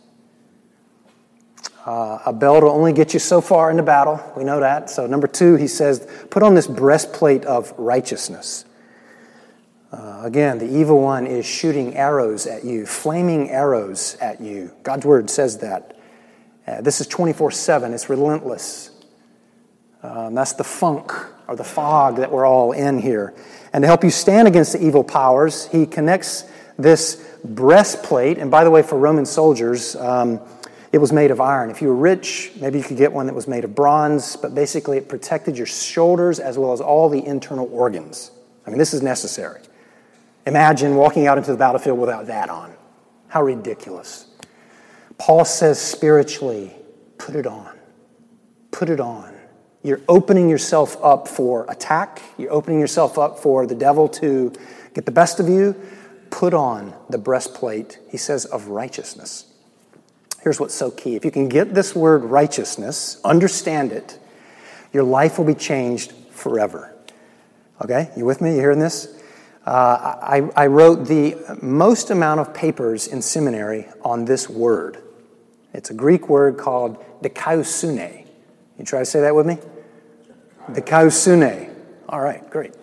Uh, 1.85 2.21
a 2.25 2.33
belt 2.33 2.63
will 2.63 2.71
only 2.71 2.95
get 2.95 3.13
you 3.13 3.21
so 3.21 3.43
far 3.43 3.71
in 3.71 3.77
the 3.77 3.83
battle. 3.83 4.19
We 4.35 4.45
know 4.45 4.61
that. 4.61 4.89
So, 4.89 5.07
number 5.07 5.27
two, 5.27 5.57
he 5.57 5.67
says, 5.67 6.09
put 6.31 6.43
on 6.43 6.55
this 6.55 6.67
breastplate 6.67 7.45
of 7.45 7.75
righteousness. 7.77 8.65
Uh, 9.93 10.23
again, 10.25 10.57
the 10.57 10.75
evil 10.75 11.03
one 11.03 11.27
is 11.27 11.45
shooting 11.45 11.95
arrows 11.95 12.47
at 12.47 12.65
you, 12.65 12.87
flaming 12.87 13.51
arrows 13.51 14.17
at 14.23 14.41
you. 14.41 14.73
God's 14.85 15.05
word 15.05 15.29
says 15.29 15.59
that. 15.59 15.99
Uh, 16.67 16.81
this 16.81 17.03
is 17.03 17.07
24 17.09 17.51
7, 17.51 17.93
it's 17.93 18.09
relentless. 18.09 18.91
Um, 20.03 20.35
that's 20.35 20.55
the 20.55 20.65
funk 20.65 21.13
or 21.53 21.57
the 21.57 21.65
fog 21.65 22.17
that 22.17 22.33
we're 22.33 22.47
all 22.47 22.73
in 22.73 22.99
here. 22.99 23.35
And 23.75 23.83
to 23.83 23.87
help 23.87 24.03
you 24.03 24.11
stand 24.11 24.49
against 24.49 24.73
the 24.73 24.83
evil 24.83 25.05
powers, 25.05 25.67
he 25.69 25.85
connects 25.85 26.45
this 26.79 27.23
breastplate. 27.45 28.39
And 28.39 28.51
by 28.51 28.65
the 28.65 28.71
way, 28.71 28.83
for 28.83 28.99
Roman 28.99 29.27
soldiers, 29.27 29.95
um, 29.97 30.41
it 30.93 30.99
was 30.99 31.13
made 31.13 31.31
of 31.31 31.43
iron. 31.43 31.71
If 31.71 31.83
you 31.83 31.89
were 31.89 31.97
rich, 31.97 32.53
maybe 32.59 32.79
you 32.79 32.85
could 32.85 32.97
get 32.97 33.13
one 33.13 33.27
that 33.27 33.35
was 33.35 33.47
made 33.47 33.65
of 33.65 33.75
bronze, 33.75 34.37
but 34.37 34.55
basically 34.55 34.97
it 34.97 35.11
protected 35.11 35.59
your 35.59 35.67
shoulders 35.67 36.41
as 36.41 36.57
well 36.57 36.73
as 36.73 36.81
all 36.81 37.11
the 37.11 37.25
internal 37.25 37.69
organs. 37.71 38.31
I 38.67 38.71
mean, 38.71 38.79
this 38.79 38.95
is 38.95 39.03
necessary. 39.03 39.61
Imagine 40.47 40.97
walking 40.97 41.27
out 41.27 41.37
into 41.37 41.53
the 41.53 41.59
battlefield 41.59 41.99
without 41.99 42.29
that 42.29 42.49
on. 42.49 42.73
How 43.29 43.43
ridiculous. 43.43 44.27
Paul 45.19 45.45
says 45.45 45.79
spiritually, 45.79 46.75
put 47.19 47.37
it 47.37 47.47
on. 47.47 47.79
Put 48.71 48.89
it 48.89 49.01
on. 49.01 49.35
You're 49.83 50.01
opening 50.09 50.49
yourself 50.49 50.97
up 51.03 51.27
for 51.27 51.67
attack. 51.69 52.23
You're 52.39 52.53
opening 52.53 52.79
yourself 52.79 53.19
up 53.19 53.39
for 53.39 53.67
the 53.67 53.75
devil 53.75 54.09
to 54.11 54.53
get 54.95 55.07
the 55.07 55.13
best 55.13 55.41
of 55.41 55.49
you. 55.49 55.75
Put 56.31 56.55
on 56.55 56.95
the 57.11 57.19
breastplate, 57.19 57.99
he 58.09 58.17
says, 58.17 58.45
of 58.45 58.69
righteousness. 58.69 59.47
Here's 60.43 60.59
what's 60.59 60.75
so 60.75 60.91
key. 60.91 61.15
If 61.15 61.25
you 61.25 61.31
can 61.31 61.49
get 61.49 61.75
this 61.75 61.95
word 61.95 62.25
righteousness, 62.25 63.21
understand 63.25 63.93
it, 63.93 64.19
your 64.93 65.05
life 65.05 65.39
will 65.39 65.45
be 65.45 65.55
changed 65.55 66.13
forever. 66.31 66.95
Okay? 67.83 68.11
You 68.17 68.25
with 68.25 68.41
me? 68.41 68.55
You 68.55 68.61
hearing 68.61 68.79
this? 68.79 69.21
Uh, 69.65 70.17
I, 70.21 70.51
I 70.57 70.67
wrote 70.67 71.07
the 71.07 71.37
most 71.63 72.11
amount 72.11 72.41
of 72.41 72.53
papers 72.53 73.07
in 73.07 73.23
seminary 73.23 73.89
on 74.05 74.25
this 74.25 74.49
word. 74.49 74.99
It's 75.73 75.91
a 75.91 75.95
Greek 75.95 76.29
word 76.29 76.59
called 76.59 77.03
dikaiosune. 77.23 78.22
You 78.83 78.87
try 78.87 78.99
to 78.99 79.05
say 79.05 79.21
that 79.21 79.33
with 79.33 79.47
me? 79.47 79.59
Dikaiosune. 80.71 81.73
All 82.09 82.21
right, 82.21 82.51
great. 82.51 82.75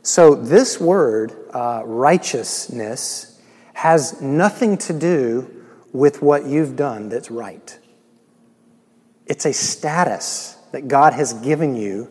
So 0.00 0.34
this 0.34 0.80
word, 0.80 1.36
uh, 1.52 1.82
righteousness, 1.84 3.38
has 3.74 4.22
nothing 4.22 4.78
to 4.78 4.94
do 4.94 5.66
with 5.92 6.22
what 6.22 6.46
you've 6.46 6.76
done 6.76 7.10
that's 7.10 7.30
right. 7.30 7.78
It's 9.26 9.44
a 9.44 9.52
status 9.52 10.56
that 10.72 10.88
God 10.88 11.12
has 11.12 11.34
given 11.34 11.76
you 11.76 12.10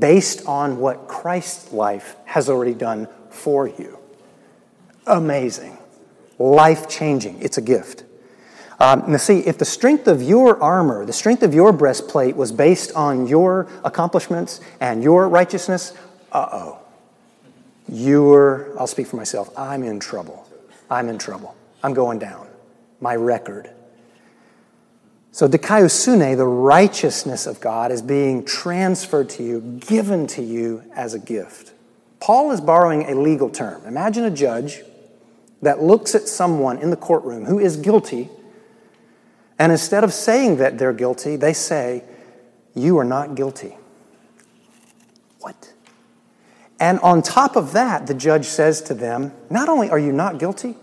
based 0.00 0.44
on 0.46 0.78
what 0.78 1.06
Christ's 1.06 1.72
life 1.72 2.16
has 2.24 2.48
already 2.48 2.74
done 2.74 3.06
for 3.30 3.68
you. 3.68 3.96
Amazing. 5.06 5.78
Life 6.40 6.88
changing. 6.88 7.40
It's 7.40 7.58
a 7.58 7.62
gift. 7.62 8.02
Um, 8.78 9.04
now, 9.08 9.16
see, 9.16 9.38
if 9.38 9.56
the 9.56 9.64
strength 9.64 10.06
of 10.06 10.22
your 10.22 10.62
armor, 10.62 11.06
the 11.06 11.12
strength 11.12 11.42
of 11.42 11.54
your 11.54 11.72
breastplate 11.72 12.36
was 12.36 12.52
based 12.52 12.92
on 12.92 13.26
your 13.26 13.68
accomplishments 13.84 14.60
and 14.80 15.02
your 15.02 15.28
righteousness, 15.28 15.94
uh 16.32 16.48
oh. 16.52 16.78
You're, 17.88 18.78
I'll 18.78 18.86
speak 18.86 19.06
for 19.06 19.16
myself, 19.16 19.50
I'm 19.56 19.82
in 19.82 20.00
trouble. 20.00 20.46
I'm 20.90 21.08
in 21.08 21.18
trouble. 21.18 21.56
I'm 21.82 21.94
going 21.94 22.18
down. 22.18 22.48
My 23.00 23.14
record. 23.16 23.70
So, 25.32 25.46
dikaiosune, 25.46 26.36
the 26.36 26.46
righteousness 26.46 27.46
of 27.46 27.60
God, 27.60 27.92
is 27.92 28.02
being 28.02 28.44
transferred 28.44 29.28
to 29.30 29.42
you, 29.42 29.60
given 29.60 30.26
to 30.28 30.42
you 30.42 30.82
as 30.94 31.14
a 31.14 31.18
gift. 31.18 31.72
Paul 32.20 32.52
is 32.52 32.60
borrowing 32.60 33.02
a 33.02 33.14
legal 33.14 33.50
term. 33.50 33.84
Imagine 33.84 34.24
a 34.24 34.30
judge 34.30 34.82
that 35.62 35.82
looks 35.82 36.14
at 36.14 36.28
someone 36.28 36.78
in 36.78 36.90
the 36.90 36.96
courtroom 36.96 37.44
who 37.44 37.58
is 37.58 37.76
guilty, 37.76 38.30
and 39.58 39.72
instead 39.72 40.04
of 40.04 40.12
saying 40.12 40.56
that 40.56 40.78
they're 40.78 40.92
guilty, 40.92 41.36
they 41.36 41.52
say, 41.52 42.04
You 42.74 42.98
are 42.98 43.04
not 43.04 43.34
guilty. 43.34 43.76
What? 45.40 45.72
And 46.78 47.00
on 47.00 47.22
top 47.22 47.56
of 47.56 47.72
that, 47.72 48.06
the 48.06 48.14
judge 48.14 48.44
says 48.44 48.82
to 48.82 48.94
them, 48.94 49.32
Not 49.48 49.68
only 49.68 49.88
are 49.88 49.98
you 49.98 50.12
not 50.12 50.38
guilty, 50.38 50.74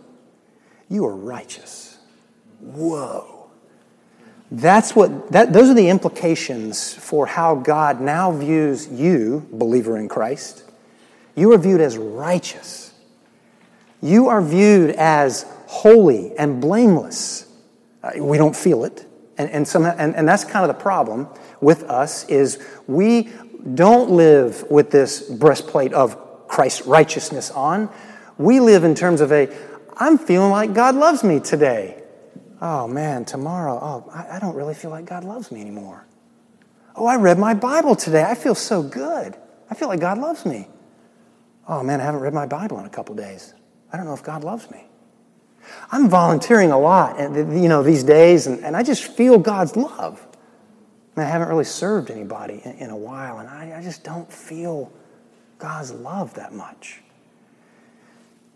you 0.89 1.05
are 1.05 1.15
righteous. 1.15 1.99
Whoa. 2.59 3.49
That's 4.51 4.95
what, 4.95 5.31
that, 5.31 5.51
those 5.51 5.69
are 5.69 5.73
the 5.73 5.89
implications 5.89 6.93
for 6.93 7.25
how 7.25 7.55
God 7.55 7.99
now 7.99 8.31
views 8.31 8.88
you, 8.88 9.47
believer 9.51 9.97
in 9.97 10.07
Christ. 10.07 10.63
You 11.36 11.53
are 11.53 11.57
viewed 11.57 11.81
as 11.81 11.97
righteous. 11.97 12.93
You 14.01 14.27
are 14.27 14.41
viewed 14.41 14.91
as 14.91 15.45
holy 15.65 16.38
and 16.38 16.62
blameless. 16.62 17.51
Uh, 18.03 18.11
we 18.17 18.37
don't 18.37 18.55
feel 18.55 18.83
it. 18.83 19.07
And, 19.37 19.49
and, 19.49 19.67
some, 19.67 19.85
and, 19.85 20.15
and 20.15 20.27
that's 20.27 20.43
kind 20.43 20.69
of 20.69 20.75
the 20.75 20.81
problem 20.81 21.27
with 21.61 21.83
us 21.83 22.27
is 22.29 22.63
we 22.85 23.29
don't 23.73 24.11
live 24.11 24.69
with 24.69 24.91
this 24.91 25.21
breastplate 25.21 25.93
of 25.93 26.47
Christ's 26.47 26.85
righteousness 26.85 27.49
on. 27.49 27.89
We 28.37 28.59
live 28.59 28.83
in 28.83 28.93
terms 28.93 29.21
of 29.21 29.31
a, 29.31 29.55
I'm 29.97 30.17
feeling 30.17 30.51
like 30.51 30.73
God 30.73 30.95
loves 30.95 31.23
me 31.23 31.39
today. 31.39 32.03
Oh 32.61 32.87
man, 32.87 33.25
tomorrow, 33.25 33.79
oh, 33.81 34.11
I, 34.11 34.37
I 34.37 34.39
don't 34.39 34.55
really 34.55 34.73
feel 34.73 34.91
like 34.91 35.05
God 35.05 35.23
loves 35.23 35.51
me 35.51 35.61
anymore. 35.61 36.05
Oh, 36.95 37.05
I 37.05 37.15
read 37.15 37.39
my 37.39 37.53
Bible 37.53 37.95
today. 37.95 38.23
I 38.23 38.35
feel 38.35 38.55
so 38.55 38.83
good. 38.83 39.35
I 39.69 39.75
feel 39.75 39.87
like 39.87 39.99
God 39.99 40.19
loves 40.19 40.45
me. 40.45 40.67
Oh 41.67 41.81
man, 41.81 41.99
I 41.99 42.03
haven't 42.03 42.21
read 42.21 42.33
my 42.33 42.45
Bible 42.45 42.79
in 42.79 42.85
a 42.85 42.89
couple 42.89 43.15
days. 43.15 43.53
I 43.91 43.97
don't 43.97 44.05
know 44.05 44.13
if 44.13 44.23
God 44.23 44.43
loves 44.43 44.69
me. 44.69 44.85
I'm 45.91 46.10
volunteering 46.10 46.71
a 46.71 46.80
lot, 46.80 47.19
and 47.19 47.62
you 47.62 47.69
know, 47.69 47.84
these 47.84 48.04
days, 48.04 48.47
and, 48.47 48.63
and 48.63 48.76
I 48.76 48.84
just 48.84 49.04
feel 49.04 49.38
God's 49.38 49.76
love. 49.76 50.26
And 51.15 51.26
I 51.26 51.30
haven't 51.30 51.49
really 51.49 51.63
served 51.63 52.10
anybody 52.10 52.62
in, 52.63 52.71
in 52.73 52.89
a 52.89 52.97
while, 52.97 53.39
and 53.39 53.47
I, 53.47 53.78
I 53.78 53.84
just 53.84 54.04
don't 54.04 54.32
feel 54.32 54.91
God's 55.60 55.91
love 55.91 56.34
that 56.36 56.54
much. 56.54 57.02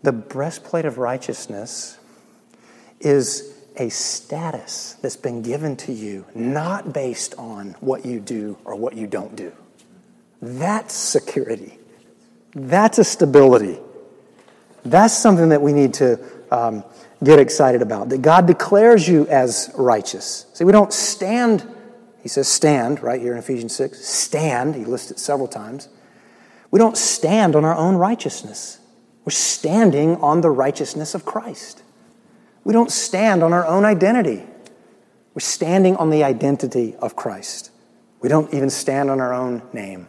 The 0.02 0.12
breastplate 0.12 0.84
of 0.84 0.98
righteousness 0.98 1.98
is 3.00 3.54
a 3.76 3.88
status 3.88 4.96
that's 5.02 5.16
been 5.16 5.42
given 5.42 5.76
to 5.76 5.92
you, 5.92 6.26
not 6.34 6.92
based 6.92 7.34
on 7.38 7.76
what 7.80 8.04
you 8.04 8.20
do 8.20 8.58
or 8.64 8.74
what 8.74 8.94
you 8.94 9.06
don't 9.06 9.36
do. 9.36 9.52
That's 10.42 10.94
security. 10.94 11.78
That's 12.54 12.98
a 12.98 13.04
stability. 13.04 13.78
That's 14.84 15.16
something 15.16 15.50
that 15.50 15.62
we 15.62 15.72
need 15.72 15.94
to 15.94 16.18
um, 16.50 16.84
get 17.22 17.38
excited 17.38 17.82
about. 17.82 18.08
That 18.08 18.22
God 18.22 18.46
declares 18.46 19.08
you 19.08 19.26
as 19.28 19.70
righteous. 19.76 20.46
See, 20.54 20.64
we 20.64 20.72
don't 20.72 20.92
stand, 20.92 21.66
he 22.22 22.28
says 22.28 22.48
stand 22.48 23.02
right 23.02 23.20
here 23.20 23.32
in 23.32 23.38
Ephesians 23.38 23.74
6. 23.74 24.04
Stand, 24.04 24.74
he 24.74 24.84
lists 24.84 25.10
it 25.10 25.18
several 25.18 25.48
times. 25.48 25.88
We 26.70 26.78
don't 26.78 26.96
stand 26.96 27.56
on 27.56 27.64
our 27.64 27.74
own 27.74 27.96
righteousness. 27.96 28.78
We're 29.24 29.32
standing 29.32 30.16
on 30.16 30.40
the 30.40 30.50
righteousness 30.50 31.14
of 31.14 31.24
Christ. 31.24 31.82
We 32.64 32.72
don't 32.72 32.92
stand 32.92 33.42
on 33.42 33.52
our 33.52 33.66
own 33.66 33.84
identity. 33.84 34.44
We're 35.34 35.40
standing 35.40 35.96
on 35.96 36.10
the 36.10 36.24
identity 36.24 36.96
of 36.96 37.16
Christ. 37.16 37.70
We 38.20 38.28
don't 38.28 38.52
even 38.52 38.70
stand 38.70 39.10
on 39.10 39.20
our 39.20 39.32
own 39.32 39.62
name. 39.72 40.08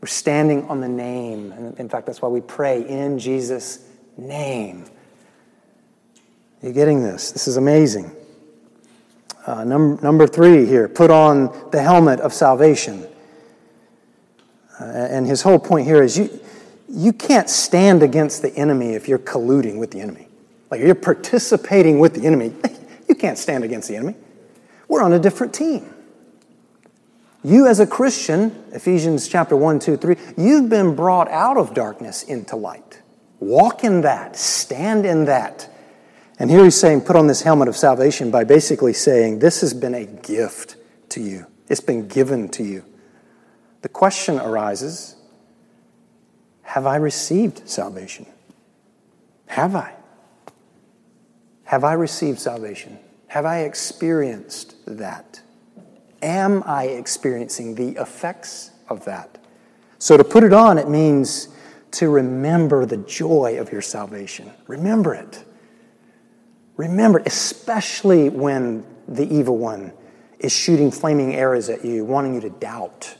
We're 0.00 0.08
standing 0.08 0.64
on 0.68 0.80
the 0.80 0.88
name. 0.88 1.52
And 1.52 1.78
in 1.78 1.88
fact, 1.88 2.06
that's 2.06 2.20
why 2.20 2.28
we 2.28 2.40
pray 2.40 2.86
in 2.86 3.18
Jesus' 3.18 3.88
name. 4.16 4.86
Are 6.62 6.68
you 6.68 6.72
getting 6.72 7.02
this? 7.02 7.32
This 7.32 7.48
is 7.48 7.56
amazing. 7.56 8.12
Uh, 9.46 9.64
num- 9.64 9.98
number 10.02 10.26
three 10.26 10.64
here 10.64 10.88
put 10.88 11.10
on 11.10 11.70
the 11.72 11.82
helmet 11.82 12.20
of 12.20 12.32
salvation. 12.32 13.06
Uh, 14.80 14.84
and 14.84 15.26
his 15.26 15.42
whole 15.42 15.58
point 15.58 15.86
here 15.86 16.02
is 16.02 16.16
you, 16.16 16.40
you 16.88 17.12
can't 17.12 17.50
stand 17.50 18.02
against 18.02 18.42
the 18.42 18.54
enemy 18.54 18.94
if 18.94 19.08
you're 19.08 19.18
colluding 19.18 19.78
with 19.78 19.90
the 19.90 20.00
enemy. 20.00 20.28
Like 20.70 20.80
you're 20.80 20.94
participating 20.94 21.98
with 21.98 22.14
the 22.14 22.26
enemy. 22.26 22.52
You 23.08 23.16
can't 23.16 23.36
stand 23.36 23.62
against 23.62 23.88
the 23.88 23.96
enemy. 23.96 24.14
We're 24.88 25.02
on 25.02 25.12
a 25.12 25.18
different 25.18 25.52
team. 25.52 25.92
You, 27.44 27.66
as 27.66 27.78
a 27.78 27.86
Christian, 27.86 28.64
Ephesians 28.72 29.28
chapter 29.28 29.54
1, 29.54 29.80
2, 29.80 29.96
3, 29.98 30.16
you've 30.38 30.70
been 30.70 30.96
brought 30.96 31.28
out 31.28 31.58
of 31.58 31.74
darkness 31.74 32.22
into 32.22 32.56
light. 32.56 33.02
Walk 33.38 33.84
in 33.84 34.00
that, 34.00 34.36
stand 34.36 35.04
in 35.04 35.26
that. 35.26 35.68
And 36.42 36.50
here 36.50 36.64
he's 36.64 36.74
saying, 36.74 37.02
put 37.02 37.14
on 37.14 37.28
this 37.28 37.42
helmet 37.42 37.68
of 37.68 37.76
salvation 37.76 38.32
by 38.32 38.42
basically 38.42 38.94
saying, 38.94 39.38
this 39.38 39.60
has 39.60 39.72
been 39.72 39.94
a 39.94 40.04
gift 40.04 40.74
to 41.10 41.20
you, 41.20 41.46
it's 41.68 41.80
been 41.80 42.08
given 42.08 42.48
to 42.48 42.64
you. 42.64 42.84
The 43.82 43.88
question 43.88 44.40
arises 44.40 45.14
have 46.62 46.84
I 46.84 46.96
received 46.96 47.68
salvation? 47.68 48.26
Have 49.46 49.76
I? 49.76 49.92
Have 51.62 51.84
I 51.84 51.92
received 51.92 52.40
salvation? 52.40 52.98
Have 53.28 53.46
I 53.46 53.60
experienced 53.60 54.74
that? 54.86 55.40
Am 56.22 56.64
I 56.66 56.86
experiencing 56.86 57.76
the 57.76 57.90
effects 58.02 58.72
of 58.88 59.04
that? 59.04 59.38
So 60.00 60.16
to 60.16 60.24
put 60.24 60.42
it 60.42 60.52
on, 60.52 60.76
it 60.76 60.88
means 60.88 61.50
to 61.92 62.10
remember 62.10 62.84
the 62.84 62.96
joy 62.96 63.60
of 63.60 63.70
your 63.70 63.82
salvation. 63.82 64.50
Remember 64.66 65.14
it. 65.14 65.44
Remember, 66.76 67.22
especially 67.26 68.28
when 68.28 68.84
the 69.06 69.26
evil 69.32 69.58
one 69.58 69.92
is 70.38 70.52
shooting 70.52 70.90
flaming 70.90 71.34
arrows 71.34 71.68
at 71.68 71.84
you, 71.84 72.04
wanting 72.04 72.34
you 72.34 72.40
to 72.40 72.50
doubt. 72.50 73.16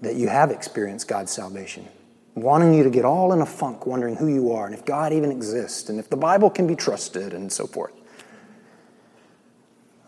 that 0.00 0.14
you 0.16 0.28
have 0.28 0.50
experienced 0.50 1.08
God's 1.08 1.32
salvation, 1.32 1.86
wanting 2.34 2.74
you 2.74 2.84
to 2.84 2.90
get 2.90 3.04
all 3.04 3.32
in 3.32 3.40
a 3.40 3.46
funk, 3.46 3.86
wondering 3.86 4.16
who 4.16 4.28
you 4.28 4.52
are 4.52 4.66
and 4.66 4.74
if 4.74 4.84
God 4.84 5.12
even 5.12 5.30
exists 5.30 5.88
and 5.88 5.98
if 5.98 6.08
the 6.08 6.16
Bible 6.16 6.50
can 6.50 6.66
be 6.66 6.76
trusted 6.76 7.32
and 7.32 7.52
so 7.52 7.66
forth. 7.66 7.92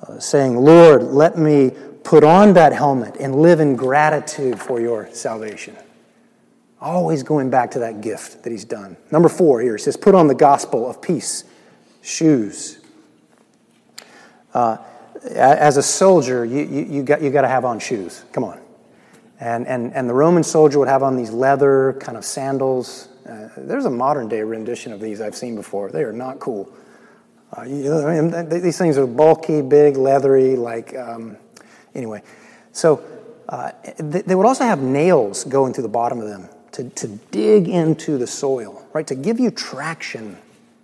Uh, 0.07 0.19
saying, 0.19 0.57
Lord, 0.57 1.03
let 1.03 1.37
me 1.37 1.73
put 2.05 2.25
on 2.25 2.55
that 2.55 2.73
helmet 2.73 3.17
and 3.21 3.37
live 3.37 3.61
in 3.61 3.77
gratitude 3.77 4.59
for 4.59 4.81
your 4.81 5.13
salvation. 5.13 5.77
Always 6.81 7.23
going 7.23 7.51
back 7.51 7.73
to 7.73 7.81
that 7.81 8.01
gift 8.01 8.43
that 8.43 8.51
he's 8.51 8.65
done. 8.65 8.97
Number 9.11 9.29
four 9.29 9.61
here, 9.61 9.77
he 9.77 9.83
says, 9.83 9.99
put 9.99 10.15
on 10.15 10.29
the 10.29 10.35
gospel 10.35 10.89
of 10.89 11.03
peace, 11.03 11.45
shoes. 12.03 12.81
Uh, 14.55 14.79
as 15.35 15.77
a 15.77 15.83
soldier, 15.83 16.45
you, 16.45 16.65
you, 16.65 16.85
you, 16.85 17.03
got, 17.03 17.23
you 17.23 17.31
got 17.31 17.43
to 17.43 17.49
have 17.49 17.65
on 17.65 17.79
shoes. 17.79 18.25
Come 18.33 18.45
on. 18.45 18.61
And, 19.39 19.67
and, 19.67 19.95
and 19.95 20.09
the 20.09 20.15
Roman 20.15 20.43
soldier 20.43 20.79
would 20.79 20.89
have 20.89 21.03
on 21.03 21.17
these 21.17 21.31
leather 21.31 21.97
kind 22.01 22.17
of 22.17 22.25
sandals. 22.25 23.09
Uh, 23.29 23.49
there's 23.57 23.87
a 23.87 23.91
modern 23.91 24.29
day 24.29 24.43
rendition 24.43 24.93
of 24.93 25.01
these 25.01 25.21
I've 25.21 25.35
seen 25.35 25.55
before. 25.55 25.91
They 25.91 26.03
are 26.03 26.13
not 26.13 26.41
cool. 26.41 26.71
Uh, 27.57 27.63
you 27.63 27.93
I 28.07 28.21
mean, 28.21 28.49
these 28.49 28.79
things 28.79 28.97
are 28.97 29.07
bulky, 29.07 29.61
big, 29.63 29.97
leathery, 29.97 30.57
like, 30.57 30.95
um, 30.97 31.37
anyway. 31.95 32.23
So 32.73 33.03
uh, 33.49 33.73
they, 33.99 34.23
they 34.23 34.35
would 34.35 34.47
also 34.47 34.65
have 34.65 34.81
nails 34.81 35.45
going 35.45 35.73
through 35.73 35.83
the 35.83 35.89
bottom 35.89 36.21
of 36.21 36.29
them 36.29 36.49
to, 36.73 36.89
to 36.91 37.09
dig 37.09 37.69
into 37.69 38.19
the 38.19 38.27
soil, 38.27 38.87
right? 38.93 39.07
To 39.07 39.15
give 39.15 39.41
you 39.41 39.51
traction, 39.51 40.37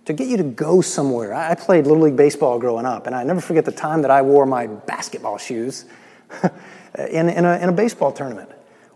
to 0.07 0.13
get 0.13 0.29
you 0.29 0.37
to 0.37 0.43
go 0.43 0.79
somewhere. 0.79 1.33
I 1.33 1.53
played 1.53 1.85
Little 1.85 2.03
League 2.03 2.15
Baseball 2.15 2.59
growing 2.59 2.85
up, 2.85 3.07
and 3.07 3.15
I 3.15 3.23
never 3.23 3.41
forget 3.41 3.65
the 3.65 3.73
time 3.73 4.03
that 4.03 4.11
I 4.11 4.21
wore 4.21 4.45
my 4.45 4.67
basketball 4.67 5.37
shoes 5.37 5.83
in, 6.97 7.27
in, 7.27 7.43
a, 7.43 7.57
in 7.57 7.67
a 7.67 7.73
baseball 7.73 8.13
tournament. 8.13 8.49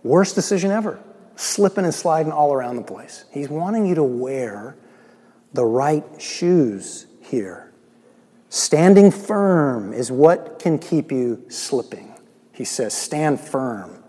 Worst 0.03 0.35
decision 0.35 0.71
ever. 0.71 1.01
Slipping 1.35 1.83
and 1.83 1.93
sliding 1.93 2.31
all 2.31 2.53
around 2.53 2.77
the 2.77 2.83
place. 2.83 3.25
He's 3.29 3.49
wanting 3.49 3.85
you 3.85 3.95
to 3.95 4.03
wear 4.03 4.77
the 5.51 5.65
right 5.65 6.05
shoes 6.17 7.07
here. 7.19 7.73
Standing 8.47 9.11
firm 9.11 9.91
is 9.91 10.13
what 10.13 10.59
can 10.59 10.79
keep 10.79 11.11
you 11.11 11.43
slipping. 11.49 12.15
He 12.53 12.63
says, 12.63 12.93
stand 12.93 13.41
firm. 13.41 14.01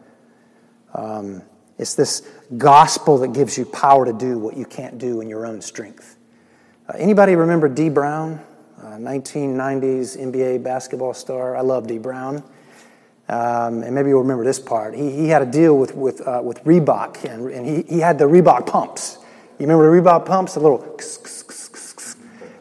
Um, 0.95 1.43
it's 1.79 1.97
this 1.97 2.23
gospel 2.57 3.19
that 3.19 3.33
gives 3.33 3.59
you 3.59 3.65
power 3.65 4.05
to 4.05 4.13
do 4.13 4.39
what 4.39 4.57
you 4.57 4.67
can't 4.67 4.99
do 4.99 5.21
in 5.21 5.29
your 5.29 5.47
own 5.47 5.61
strength. 5.61 6.12
Uh, 6.93 6.97
anybody 6.99 7.37
remember 7.37 7.69
Dee 7.69 7.89
Brown? 7.89 8.41
Uh, 8.83 8.97
1990s 8.97 10.19
NBA 10.19 10.63
basketball 10.63 11.15
star. 11.15 11.57
I 11.57 11.61
love 11.61 11.87
Dee 11.87 11.99
Brown. 11.99 12.43
Um, 13.29 13.83
and 13.83 13.95
maybe 13.95 14.11
you'll 14.11 14.23
remember 14.23 14.45
this 14.45 14.59
part. 14.59 14.95
He, 14.95 15.11
he 15.11 15.29
had 15.29 15.41
a 15.41 15.47
deal 15.47 15.79
with, 15.79 15.95
with, 15.95 16.27
uh, 16.27 16.41
with 16.43 16.63
Reebok, 16.65 17.25
and, 17.25 17.49
and 17.51 17.67
he, 17.67 17.83
he 17.95 18.01
had 18.01 18.19
the 18.19 18.25
Reebok 18.25 18.67
pumps. 18.67 19.19
You 19.59 19.67
remember 19.67 19.91
the 19.91 20.03
Reebok 20.03 20.27
pumps? 20.27 20.55
The 20.55 20.61
little. 20.61 20.99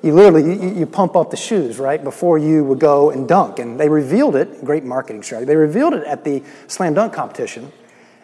You 0.03 0.13
literally 0.13 0.43
you, 0.43 0.79
you 0.79 0.85
pump 0.85 1.15
up 1.15 1.29
the 1.29 1.37
shoes 1.37 1.77
right 1.77 2.01
before 2.01 2.37
you 2.37 2.63
would 2.63 2.79
go 2.79 3.09
and 3.09 3.27
dunk, 3.27 3.59
and 3.59 3.79
they 3.79 3.89
revealed 3.89 4.35
it. 4.35 4.63
Great 4.63 4.83
marketing 4.83 5.23
strategy. 5.23 5.47
They 5.47 5.55
revealed 5.55 5.93
it 5.93 6.05
at 6.05 6.23
the 6.23 6.41
slam 6.67 6.93
dunk 6.93 7.13
competition, 7.13 7.71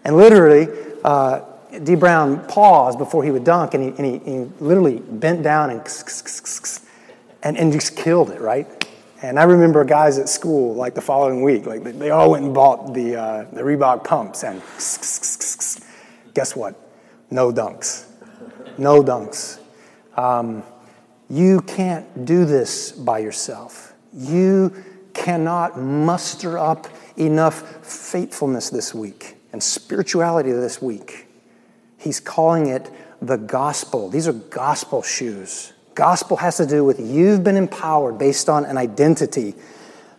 and 0.06 0.16
literally, 0.16 0.68
uh, 1.04 1.42
Dee 1.84 1.96
Brown 1.96 2.46
paused 2.48 2.98
before 2.98 3.24
he 3.24 3.32
would 3.32 3.44
dunk, 3.44 3.74
and 3.74 3.84
he, 3.84 3.90
and 3.90 4.06
he, 4.06 4.32
he 4.32 4.40
literally 4.60 5.00
bent 5.00 5.44
down 5.44 5.70
and, 5.70 5.82
and 7.44 7.58
and 7.58 7.72
just 7.72 7.96
killed 7.96 8.32
it 8.32 8.42
right. 8.42 8.68
And 9.22 9.40
I 9.40 9.44
remember 9.44 9.84
guys 9.84 10.20
at 10.20 10.30
school, 10.30 10.76
like 10.76 10.94
the 10.94 11.02
following 11.02 11.42
week, 11.42 11.66
like 11.66 11.84
they 11.84 12.12
all 12.12 12.32
went 12.32 12.46
and 12.46 12.54
bought 12.54 12.94
the, 12.94 13.16
uh, 13.16 13.44
the 13.52 13.62
Reebok 13.62 14.04
pumps, 14.04 14.44
and 14.44 14.62
guess 16.34 16.56
what? 16.56 16.76
No 17.32 17.52
dunks. 17.52 18.06
No 18.78 19.02
dunks. 19.02 19.60
Um, 20.16 20.64
you 21.30 21.62
can't 21.62 22.26
do 22.26 22.46
this 22.46 22.92
by 22.92 23.20
yourself. 23.20 23.94
You 24.14 24.72
cannot 25.14 25.80
muster 25.80 26.58
up 26.58 26.88
enough 27.18 27.86
faithfulness 27.86 28.70
this 28.70 28.94
week 28.94 29.36
and 29.52 29.62
spirituality 29.62 30.52
this 30.52 30.82
week. 30.82 31.27
He's 32.08 32.22
calling 32.22 32.68
it 32.68 32.90
the 33.22 33.36
gospel. 33.36 34.08
These 34.08 34.30
are 34.30 34.34
gospel 34.34 35.04
shoes. 35.04 35.74
Gospel 35.94 36.38
has 36.38 36.56
to 36.56 36.66
do 36.66 36.86
with 36.86 37.02
you've 37.02 37.44
been 37.44 37.58
empowered 37.58 38.18
based 38.18 38.48
on 38.48 38.64
an 38.64 38.78
identity 38.78 39.56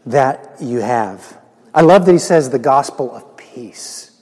that 0.05 0.57
you 0.61 0.81
have. 0.81 1.39
I 1.73 1.81
love 1.81 2.05
that 2.05 2.13
he 2.13 2.19
says 2.19 2.51
the 2.51 2.59
gospel 2.59 3.11
of 3.17 3.39
peace. 3.39 4.21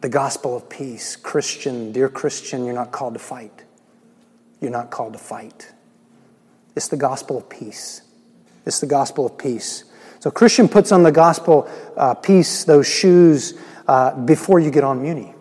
The 0.00 0.08
gospel 0.08 0.56
of 0.56 0.68
peace. 0.68 1.16
Christian, 1.16 1.90
dear 1.90 2.08
Christian, 2.08 2.64
you're 2.64 2.72
not 2.72 2.92
called 2.92 3.14
to 3.14 3.20
fight. 3.20 3.64
You're 4.60 4.70
not 4.70 4.92
called 4.92 5.14
to 5.14 5.18
fight. 5.18 5.72
It's 6.76 6.86
the 6.86 6.96
gospel 6.96 7.36
of 7.36 7.48
peace. 7.48 8.02
It's 8.64 8.78
the 8.78 8.86
gospel 8.86 9.26
of 9.26 9.36
peace. 9.36 9.86
So, 10.20 10.30
Christian 10.30 10.68
puts 10.68 10.92
on 10.92 11.02
the 11.02 11.10
gospel 11.10 11.68
uh, 11.96 12.14
peace, 12.14 12.62
those 12.62 12.86
shoes, 12.88 13.58
uh, 13.88 14.14
before 14.20 14.60
you 14.60 14.70
get 14.70 14.84
on 14.84 15.02
Muni. 15.02 15.32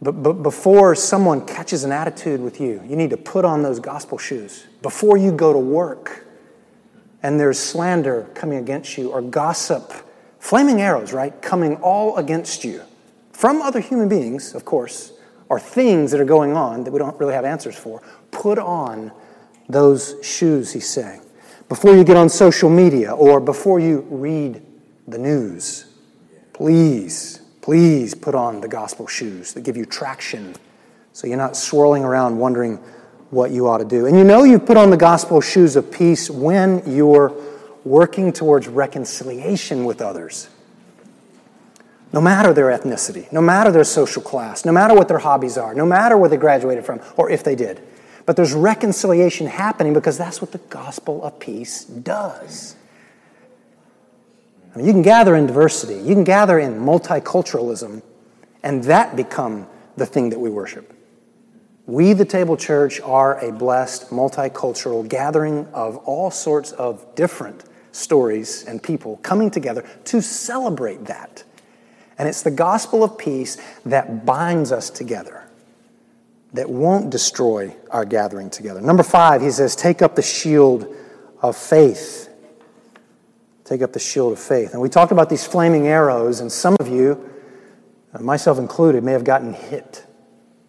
But, 0.00 0.22
but 0.22 0.34
before 0.42 0.94
someone 0.94 1.46
catches 1.46 1.84
an 1.84 1.92
attitude 1.92 2.40
with 2.40 2.60
you, 2.60 2.82
you 2.86 2.96
need 2.96 3.10
to 3.10 3.16
put 3.16 3.44
on 3.44 3.62
those 3.62 3.80
gospel 3.80 4.18
shoes. 4.18 4.66
Before 4.82 5.16
you 5.16 5.32
go 5.32 5.52
to 5.52 5.58
work 5.58 6.26
and 7.22 7.40
there's 7.40 7.58
slander 7.58 8.28
coming 8.34 8.58
against 8.58 8.98
you 8.98 9.10
or 9.10 9.22
gossip, 9.22 9.92
flaming 10.38 10.80
arrows, 10.80 11.12
right, 11.12 11.40
coming 11.40 11.76
all 11.76 12.16
against 12.18 12.62
you 12.62 12.82
from 13.32 13.62
other 13.62 13.80
human 13.80 14.08
beings, 14.08 14.54
of 14.54 14.64
course, 14.64 15.12
or 15.48 15.60
things 15.60 16.10
that 16.10 16.20
are 16.20 16.26
going 16.26 16.52
on 16.54 16.84
that 16.84 16.90
we 16.90 16.98
don't 16.98 17.18
really 17.18 17.34
have 17.34 17.44
answers 17.44 17.76
for, 17.76 18.02
put 18.30 18.58
on 18.58 19.12
those 19.68 20.16
shoes, 20.22 20.72
he's 20.72 20.88
saying. 20.88 21.20
Before 21.68 21.96
you 21.96 22.04
get 22.04 22.16
on 22.16 22.28
social 22.28 22.70
media 22.70 23.12
or 23.12 23.40
before 23.40 23.80
you 23.80 24.06
read 24.08 24.62
the 25.08 25.18
news, 25.18 25.86
please 26.52 27.40
Please 27.66 28.14
put 28.14 28.36
on 28.36 28.60
the 28.60 28.68
gospel 28.68 29.08
shoes 29.08 29.54
that 29.54 29.62
give 29.62 29.76
you 29.76 29.84
traction 29.84 30.54
so 31.12 31.26
you're 31.26 31.36
not 31.36 31.56
swirling 31.56 32.04
around 32.04 32.38
wondering 32.38 32.76
what 33.30 33.50
you 33.50 33.66
ought 33.66 33.78
to 33.78 33.84
do. 33.84 34.06
And 34.06 34.16
you 34.16 34.22
know 34.22 34.44
you've 34.44 34.64
put 34.64 34.76
on 34.76 34.90
the 34.90 34.96
gospel 34.96 35.40
shoes 35.40 35.74
of 35.74 35.90
peace 35.90 36.30
when 36.30 36.80
you're 36.86 37.32
working 37.82 38.32
towards 38.32 38.68
reconciliation 38.68 39.84
with 39.84 40.00
others. 40.00 40.48
No 42.12 42.20
matter 42.20 42.52
their 42.52 42.66
ethnicity, 42.66 43.32
no 43.32 43.40
matter 43.40 43.72
their 43.72 43.82
social 43.82 44.22
class, 44.22 44.64
no 44.64 44.70
matter 44.70 44.94
what 44.94 45.08
their 45.08 45.18
hobbies 45.18 45.58
are, 45.58 45.74
no 45.74 45.84
matter 45.84 46.16
where 46.16 46.30
they 46.30 46.36
graduated 46.36 46.86
from, 46.86 47.00
or 47.16 47.30
if 47.30 47.42
they 47.42 47.56
did. 47.56 47.80
But 48.26 48.36
there's 48.36 48.54
reconciliation 48.54 49.48
happening 49.48 49.92
because 49.92 50.16
that's 50.16 50.40
what 50.40 50.52
the 50.52 50.58
gospel 50.58 51.24
of 51.24 51.40
peace 51.40 51.84
does. 51.84 52.76
I 54.76 54.78
mean, 54.78 54.88
you 54.88 54.92
can 54.92 55.00
gather 55.00 55.34
in 55.34 55.46
diversity, 55.46 55.94
you 55.94 56.14
can 56.14 56.24
gather 56.24 56.58
in 56.58 56.74
multiculturalism, 56.74 58.02
and 58.62 58.84
that 58.84 59.16
become 59.16 59.66
the 59.96 60.04
thing 60.04 60.28
that 60.28 60.38
we 60.38 60.50
worship. 60.50 60.92
We, 61.86 62.12
the 62.12 62.26
Table 62.26 62.58
Church, 62.58 63.00
are 63.00 63.42
a 63.42 63.50
blessed, 63.52 64.10
multicultural 64.10 65.08
gathering 65.08 65.66
of 65.72 65.96
all 65.98 66.30
sorts 66.30 66.72
of 66.72 67.14
different 67.14 67.64
stories 67.92 68.64
and 68.64 68.82
people 68.82 69.16
coming 69.22 69.50
together 69.50 69.82
to 70.04 70.20
celebrate 70.20 71.06
that. 71.06 71.42
And 72.18 72.28
it's 72.28 72.42
the 72.42 72.50
gospel 72.50 73.02
of 73.02 73.16
peace 73.16 73.56
that 73.86 74.26
binds 74.26 74.72
us 74.72 74.90
together, 74.90 75.42
that 76.52 76.68
won't 76.68 77.08
destroy 77.08 77.74
our 77.90 78.04
gathering 78.04 78.50
together. 78.50 78.82
Number 78.82 79.02
five, 79.02 79.40
he 79.40 79.50
says, 79.50 79.74
take 79.74 80.02
up 80.02 80.16
the 80.16 80.22
shield 80.22 80.94
of 81.40 81.56
faith. 81.56 82.25
Take 83.66 83.82
up 83.82 83.92
the 83.92 83.98
shield 83.98 84.32
of 84.32 84.38
faith. 84.38 84.74
And 84.74 84.80
we 84.80 84.88
talked 84.88 85.10
about 85.10 85.28
these 85.28 85.44
flaming 85.44 85.88
arrows, 85.88 86.38
and 86.38 86.52
some 86.52 86.76
of 86.78 86.86
you, 86.86 87.28
uh, 88.14 88.22
myself 88.22 88.58
included, 88.58 89.02
may 89.02 89.10
have 89.10 89.24
gotten 89.24 89.52
hit. 89.52 90.06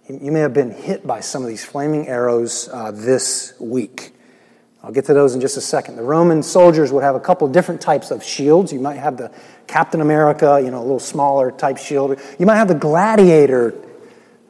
You 0.09 0.31
may 0.31 0.39
have 0.39 0.53
been 0.53 0.71
hit 0.71 1.05
by 1.05 1.19
some 1.19 1.43
of 1.43 1.47
these 1.47 1.63
flaming 1.63 2.07
arrows 2.07 2.67
uh, 2.73 2.89
this 2.89 3.53
week. 3.59 4.15
I'll 4.81 4.91
get 4.91 5.05
to 5.05 5.13
those 5.13 5.35
in 5.35 5.41
just 5.41 5.57
a 5.57 5.61
second. 5.61 5.95
The 5.95 6.01
Roman 6.01 6.41
soldiers 6.41 6.91
would 6.91 7.03
have 7.03 7.13
a 7.13 7.19
couple 7.19 7.47
different 7.49 7.81
types 7.81 8.09
of 8.09 8.23
shields. 8.23 8.73
You 8.73 8.79
might 8.79 8.95
have 8.95 9.15
the 9.15 9.31
Captain 9.67 10.01
America, 10.01 10.59
you 10.63 10.71
know, 10.71 10.79
a 10.79 10.81
little 10.81 10.99
smaller 10.99 11.51
type 11.51 11.77
shield. 11.77 12.19
You 12.39 12.47
might 12.47 12.55
have 12.55 12.67
the 12.67 12.75
gladiator. 12.75 13.75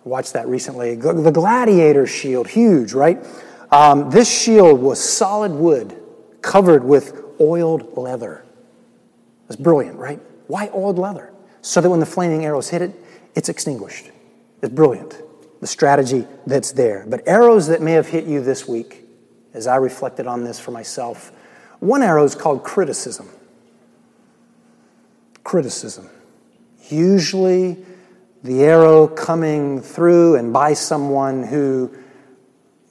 Watched 0.05 0.33
that 0.33 0.47
recently. 0.47 0.95
The 0.95 1.31
gladiator 1.31 2.07
shield, 2.07 2.47
huge, 2.47 2.93
right? 2.93 3.25
Um, 3.71 4.10
this 4.10 4.31
shield 4.31 4.81
was 4.81 5.03
solid 5.03 5.51
wood 5.51 6.01
covered 6.41 6.86
with 6.86 7.27
oiled 7.39 7.97
leather. 7.97 8.43
It's 9.47 9.56
brilliant, 9.56 9.97
right? 9.97 10.19
Why 10.47 10.69
oiled 10.73 10.97
leather? 10.97 11.32
So 11.62 11.82
that 11.82 11.89
when 11.89 12.00
the 12.00 12.06
flaming 12.06 12.45
arrows 12.45 12.69
hit 12.69 12.82
it, 12.82 12.93
it's 13.36 13.50
extinguished. 13.50 14.12
It's 14.62 14.73
brilliant, 14.73 15.21
the 15.62 15.67
strategy 15.67 16.26
that's 16.45 16.71
there. 16.71 17.06
But 17.08 17.28
arrows 17.28 17.67
that 17.67 17.82
may 17.82 17.93
have 17.93 18.08
hit 18.08 18.26
you 18.26 18.41
this 18.41 18.67
week, 18.67 19.04
as 19.54 19.67
I 19.67 19.76
reflected 19.76 20.28
on 20.28 20.43
this 20.43 20.60
for 20.60 20.71
myself, 20.71 21.32
one 21.80 22.02
arrow 22.02 22.23
is 22.23 22.36
called 22.36 22.63
criticism. 22.63 23.30
Criticism. 25.43 26.10
Usually, 26.89 27.78
the 28.43 28.63
arrow 28.63 29.08
coming 29.08 29.82
through 29.82 30.36
and 30.36 30.54
by 30.54 30.73
someone 30.73 31.43
who 31.43 31.95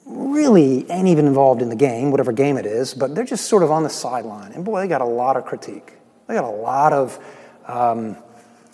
really 0.07 0.89
ain't 0.89 1.07
even 1.07 1.25
involved 1.27 1.61
in 1.61 1.69
the 1.69 1.75
game, 1.75 2.11
whatever 2.11 2.31
game 2.31 2.57
it 2.57 2.65
is, 2.65 2.93
but 2.93 3.13
they're 3.13 3.25
just 3.25 3.45
sort 3.45 3.63
of 3.63 3.71
on 3.71 3.83
the 3.83 3.89
sideline. 3.89 4.53
And 4.53 4.63
boy, 4.63 4.81
they 4.81 4.87
got 4.87 5.01
a 5.01 5.05
lot 5.05 5.37
of 5.37 5.45
critique. 5.45 5.93
They 6.27 6.33
got 6.33 6.43
a 6.43 6.47
lot 6.49 6.93
of 6.93 7.19
um, 7.65 8.17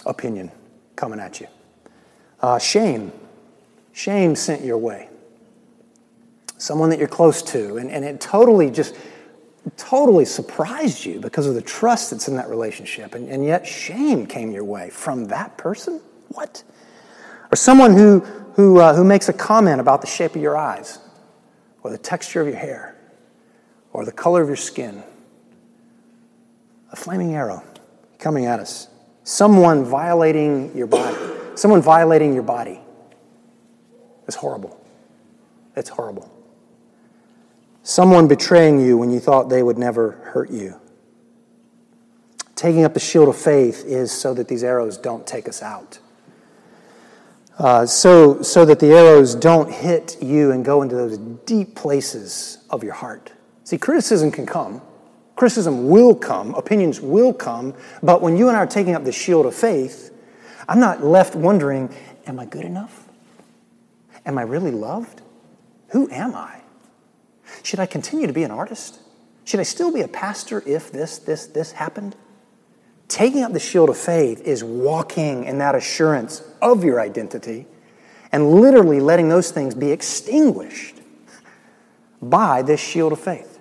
opinion 0.05 0.51
coming 0.95 1.19
at 1.19 1.39
you. 1.39 1.47
Uh, 2.39 2.59
shame. 2.59 3.11
Shame 3.93 4.35
sent 4.35 4.63
your 4.63 4.77
way. 4.77 5.09
Someone 6.57 6.89
that 6.89 6.99
you're 6.99 7.07
close 7.07 7.41
to, 7.43 7.77
and, 7.77 7.89
and 7.89 8.05
it 8.05 8.21
totally 8.21 8.69
just 8.69 8.95
totally 9.77 10.25
surprised 10.25 11.05
you 11.05 11.19
because 11.19 11.47
of 11.47 11.55
the 11.55 11.61
trust 11.61 12.11
that's 12.11 12.27
in 12.27 12.35
that 12.35 12.49
relationship, 12.49 13.15
and, 13.15 13.29
and 13.29 13.45
yet 13.45 13.65
shame 13.65 14.25
came 14.25 14.51
your 14.51 14.63
way 14.63 14.89
from 14.89 15.25
that 15.25 15.57
person? 15.57 16.01
What? 16.29 16.63
Or 17.51 17.55
someone 17.55 17.93
who, 17.93 18.19
who, 18.55 18.79
uh, 18.79 18.93
who 18.93 19.03
makes 19.03 19.29
a 19.29 19.33
comment 19.33 19.79
about 19.79 20.01
the 20.01 20.07
shape 20.07 20.35
of 20.35 20.41
your 20.41 20.57
eyes, 20.57 20.99
or 21.83 21.91
the 21.91 21.97
texture 21.97 22.41
of 22.41 22.47
your 22.47 22.55
hair, 22.55 22.95
or 23.91 24.05
the 24.05 24.11
color 24.11 24.41
of 24.41 24.47
your 24.47 24.55
skin. 24.55 25.03
A 26.91 26.95
flaming 26.95 27.35
arrow 27.35 27.63
coming 28.19 28.45
at 28.45 28.59
us. 28.59 28.87
Someone 29.23 29.83
violating 29.83 30.75
your 30.75 30.87
body. 30.87 31.17
Someone 31.55 31.81
violating 31.81 32.33
your 32.33 32.43
body. 32.43 32.79
It's 34.27 34.37
horrible. 34.37 34.79
It's 35.75 35.89
horrible. 35.89 36.29
Someone 37.83 38.27
betraying 38.27 38.79
you 38.79 38.97
when 38.97 39.11
you 39.11 39.19
thought 39.19 39.49
they 39.49 39.61
would 39.61 39.77
never 39.77 40.11
hurt 40.11 40.49
you. 40.49 40.79
Taking 42.55 42.85
up 42.85 42.93
the 42.93 42.99
shield 42.99 43.27
of 43.27 43.35
faith 43.35 43.83
is 43.85 44.11
so 44.11 44.33
that 44.35 44.47
these 44.47 44.63
arrows 44.63 44.97
don't 44.97 45.27
take 45.27 45.49
us 45.49 45.61
out. 45.61 45.99
Uh, 47.57 47.85
so, 47.85 48.41
so 48.41 48.65
that 48.65 48.79
the 48.79 48.87
arrows 48.87 49.35
don't 49.35 49.71
hit 49.71 50.17
you 50.21 50.51
and 50.51 50.65
go 50.65 50.81
into 50.81 50.95
those 50.95 51.17
deep 51.17 51.75
places 51.75 52.65
of 52.69 52.83
your 52.83 52.93
heart. 52.93 53.31
See, 53.63 53.77
criticism 53.77 54.31
can 54.31 54.45
come. 54.45 54.81
Criticism 55.35 55.87
will 55.87 56.15
come. 56.15 56.53
Opinions 56.55 56.99
will 56.99 57.33
come. 57.33 57.73
But 58.01 58.21
when 58.21 58.37
you 58.37 58.47
and 58.47 58.57
I 58.57 58.61
are 58.61 58.67
taking 58.67 58.95
up 58.95 59.03
the 59.03 59.11
shield 59.11 59.45
of 59.45 59.53
faith, 59.53 60.11
I'm 60.67 60.79
not 60.79 61.03
left 61.03 61.35
wondering, 61.35 61.93
am 62.25 62.39
I 62.39 62.45
good 62.45 62.65
enough? 62.65 63.07
Am 64.25 64.37
I 64.37 64.43
really 64.43 64.71
loved? 64.71 65.21
Who 65.89 66.09
am 66.09 66.33
I? 66.33 66.61
Should 67.61 67.79
I 67.79 67.85
continue 67.85 68.25
to 68.25 68.33
be 68.33 68.43
an 68.43 68.51
artist? 68.51 68.99
Should 69.45 69.59
I 69.59 69.63
still 69.63 69.91
be 69.91 70.01
a 70.01 70.07
pastor 70.07 70.63
if 70.65 70.91
this, 70.91 71.19
this, 71.19 71.45
this 71.47 71.73
happened? 71.73 72.15
Taking 73.07 73.43
up 73.43 73.53
the 73.53 73.59
shield 73.59 73.89
of 73.89 73.97
faith 73.97 74.41
is 74.41 74.63
walking 74.63 75.43
in 75.43 75.59
that 75.59 75.75
assurance 75.75 76.41
of 76.63 76.83
your 76.83 76.99
identity 76.99 77.67
and 78.31 78.49
literally 78.49 78.99
letting 78.99 79.29
those 79.29 79.51
things 79.51 79.75
be 79.75 79.91
extinguished 79.91 80.95
by 82.21 82.61
this 82.63 82.79
shield 82.79 83.11
of 83.11 83.19
faith. 83.19 83.59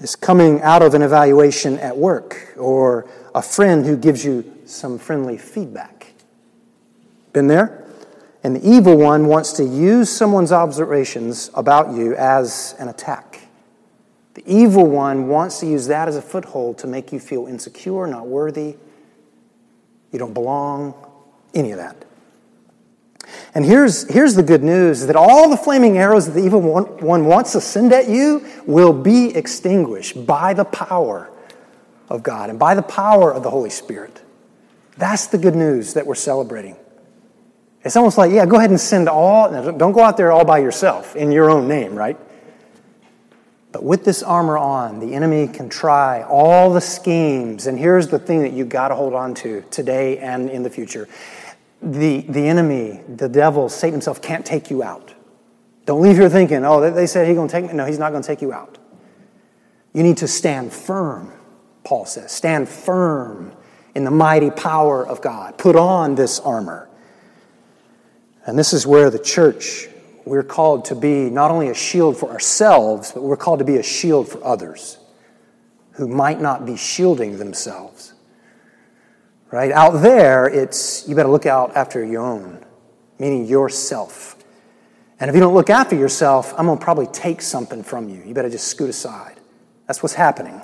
It's 0.00 0.16
coming 0.16 0.60
out 0.62 0.82
of 0.82 0.94
an 0.94 1.02
evaluation 1.02 1.78
at 1.78 1.96
work 1.96 2.54
or 2.56 3.08
a 3.34 3.42
friend 3.42 3.86
who 3.86 3.96
gives 3.96 4.24
you 4.24 4.44
some 4.64 4.98
friendly 4.98 5.38
feedback. 5.38 6.12
Been 7.32 7.46
there? 7.46 7.84
And 8.42 8.56
the 8.56 8.68
evil 8.68 8.96
one 8.96 9.26
wants 9.26 9.52
to 9.54 9.64
use 9.64 10.10
someone's 10.10 10.52
observations 10.52 11.50
about 11.54 11.94
you 11.94 12.14
as 12.16 12.74
an 12.78 12.88
attack. 12.88 13.48
The 14.34 14.42
evil 14.46 14.86
one 14.86 15.28
wants 15.28 15.60
to 15.60 15.66
use 15.66 15.86
that 15.86 16.08
as 16.08 16.16
a 16.16 16.22
foothold 16.22 16.78
to 16.78 16.86
make 16.86 17.12
you 17.12 17.20
feel 17.20 17.46
insecure, 17.46 18.06
not 18.06 18.26
worthy, 18.26 18.76
you 20.14 20.18
don't 20.18 20.32
belong, 20.32 20.94
any 21.52 21.72
of 21.72 21.78
that. 21.78 22.04
And 23.54 23.64
here's, 23.64 24.08
here's 24.08 24.34
the 24.34 24.42
good 24.42 24.62
news 24.62 25.06
that 25.06 25.16
all 25.16 25.50
the 25.50 25.56
flaming 25.56 25.98
arrows 25.98 26.26
that 26.26 26.32
the 26.32 26.44
evil 26.44 26.60
one, 26.60 27.24
wants 27.24 27.52
to 27.52 27.60
send 27.60 27.92
at 27.92 28.08
you 28.08 28.46
will 28.66 28.92
be 28.92 29.34
extinguished 29.34 30.26
by 30.26 30.54
the 30.54 30.64
power 30.64 31.30
of 32.08 32.22
God 32.22 32.48
and 32.48 32.58
by 32.58 32.74
the 32.74 32.82
power 32.82 33.32
of 33.32 33.42
the 33.42 33.50
Holy 33.50 33.70
Spirit. 33.70 34.22
That's 34.96 35.26
the 35.26 35.38
good 35.38 35.56
news 35.56 35.94
that 35.94 36.06
we're 36.06 36.14
celebrating. 36.14 36.76
It's 37.82 37.96
almost 37.96 38.16
like, 38.16 38.30
yeah, 38.30 38.46
go 38.46 38.56
ahead 38.56 38.70
and 38.70 38.80
send 38.80 39.08
all, 39.08 39.50
don't 39.50 39.92
go 39.92 40.00
out 40.00 40.16
there 40.16 40.32
all 40.32 40.44
by 40.44 40.58
yourself 40.58 41.16
in 41.16 41.32
your 41.32 41.50
own 41.50 41.68
name, 41.68 41.94
right? 41.94 42.16
But 43.74 43.82
with 43.82 44.04
this 44.04 44.22
armor 44.22 44.56
on, 44.56 45.00
the 45.00 45.14
enemy 45.14 45.48
can 45.48 45.68
try 45.68 46.22
all 46.22 46.72
the 46.72 46.80
schemes. 46.80 47.66
And 47.66 47.76
here's 47.76 48.06
the 48.06 48.20
thing 48.20 48.42
that 48.42 48.52
you've 48.52 48.68
got 48.68 48.88
to 48.88 48.94
hold 48.94 49.14
on 49.14 49.34
to 49.34 49.64
today 49.72 50.18
and 50.18 50.48
in 50.48 50.62
the 50.62 50.70
future 50.70 51.08
the, 51.82 52.20
the 52.20 52.46
enemy, 52.46 53.00
the 53.08 53.28
devil, 53.28 53.68
Satan 53.68 53.94
himself 53.94 54.22
can't 54.22 54.46
take 54.46 54.70
you 54.70 54.84
out. 54.84 55.12
Don't 55.86 56.00
leave 56.00 56.16
here 56.16 56.30
thinking, 56.30 56.64
oh, 56.64 56.88
they 56.88 57.08
said 57.08 57.26
he's 57.26 57.34
going 57.34 57.48
to 57.48 57.52
take 57.52 57.66
me. 57.66 57.72
No, 57.72 57.84
he's 57.84 57.98
not 57.98 58.10
going 58.10 58.22
to 58.22 58.26
take 58.26 58.40
you 58.40 58.52
out. 58.52 58.78
You 59.92 60.04
need 60.04 60.18
to 60.18 60.28
stand 60.28 60.72
firm, 60.72 61.32
Paul 61.82 62.06
says. 62.06 62.30
Stand 62.30 62.68
firm 62.68 63.52
in 63.96 64.04
the 64.04 64.12
mighty 64.12 64.52
power 64.52 65.04
of 65.04 65.20
God. 65.20 65.58
Put 65.58 65.74
on 65.74 66.14
this 66.14 66.38
armor. 66.38 66.88
And 68.46 68.56
this 68.56 68.72
is 68.72 68.86
where 68.86 69.10
the 69.10 69.18
church, 69.18 69.88
we're 70.26 70.42
called 70.42 70.86
to 70.86 70.94
be 70.94 71.30
not 71.30 71.50
only 71.50 71.68
a 71.68 71.74
shield 71.74 72.16
for 72.16 72.30
ourselves, 72.30 73.12
but 73.12 73.22
we're 73.22 73.36
called 73.36 73.58
to 73.58 73.64
be 73.64 73.76
a 73.76 73.82
shield 73.82 74.28
for 74.28 74.42
others 74.44 74.98
who 75.92 76.08
might 76.08 76.40
not 76.40 76.66
be 76.66 76.76
shielding 76.76 77.38
themselves. 77.38 78.14
Right? 79.50 79.70
Out 79.70 80.02
there, 80.02 80.46
it's 80.46 81.06
you 81.08 81.14
better 81.14 81.28
look 81.28 81.46
out 81.46 81.76
after 81.76 82.04
your 82.04 82.22
own, 82.22 82.64
meaning 83.18 83.46
yourself. 83.46 84.36
And 85.20 85.28
if 85.28 85.34
you 85.34 85.40
don't 85.40 85.54
look 85.54 85.70
after 85.70 85.94
yourself, 85.94 86.52
I'm 86.58 86.66
going 86.66 86.78
to 86.78 86.84
probably 86.84 87.06
take 87.06 87.40
something 87.40 87.82
from 87.82 88.08
you. 88.08 88.22
You 88.26 88.34
better 88.34 88.50
just 88.50 88.66
scoot 88.66 88.90
aside. 88.90 89.38
That's 89.86 90.02
what's 90.02 90.14
happening. 90.14 90.60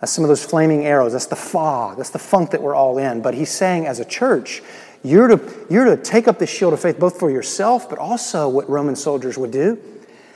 That's 0.00 0.10
some 0.10 0.24
of 0.24 0.28
those 0.28 0.44
flaming 0.44 0.86
arrows. 0.86 1.12
That's 1.12 1.26
the 1.26 1.36
fog. 1.36 1.98
That's 1.98 2.10
the 2.10 2.18
funk 2.18 2.50
that 2.50 2.62
we're 2.62 2.74
all 2.74 2.98
in. 2.98 3.20
But 3.22 3.34
he's 3.34 3.50
saying, 3.50 3.86
as 3.86 4.00
a 4.00 4.04
church, 4.04 4.62
you're 5.02 5.28
to, 5.28 5.66
you're 5.70 5.96
to 5.96 5.96
take 5.96 6.28
up 6.28 6.38
the 6.38 6.46
shield 6.46 6.72
of 6.72 6.80
faith 6.80 6.98
both 6.98 7.18
for 7.18 7.30
yourself, 7.30 7.88
but 7.88 7.98
also 7.98 8.48
what 8.48 8.68
Roman 8.68 8.96
soldiers 8.96 9.38
would 9.38 9.50
do 9.50 9.78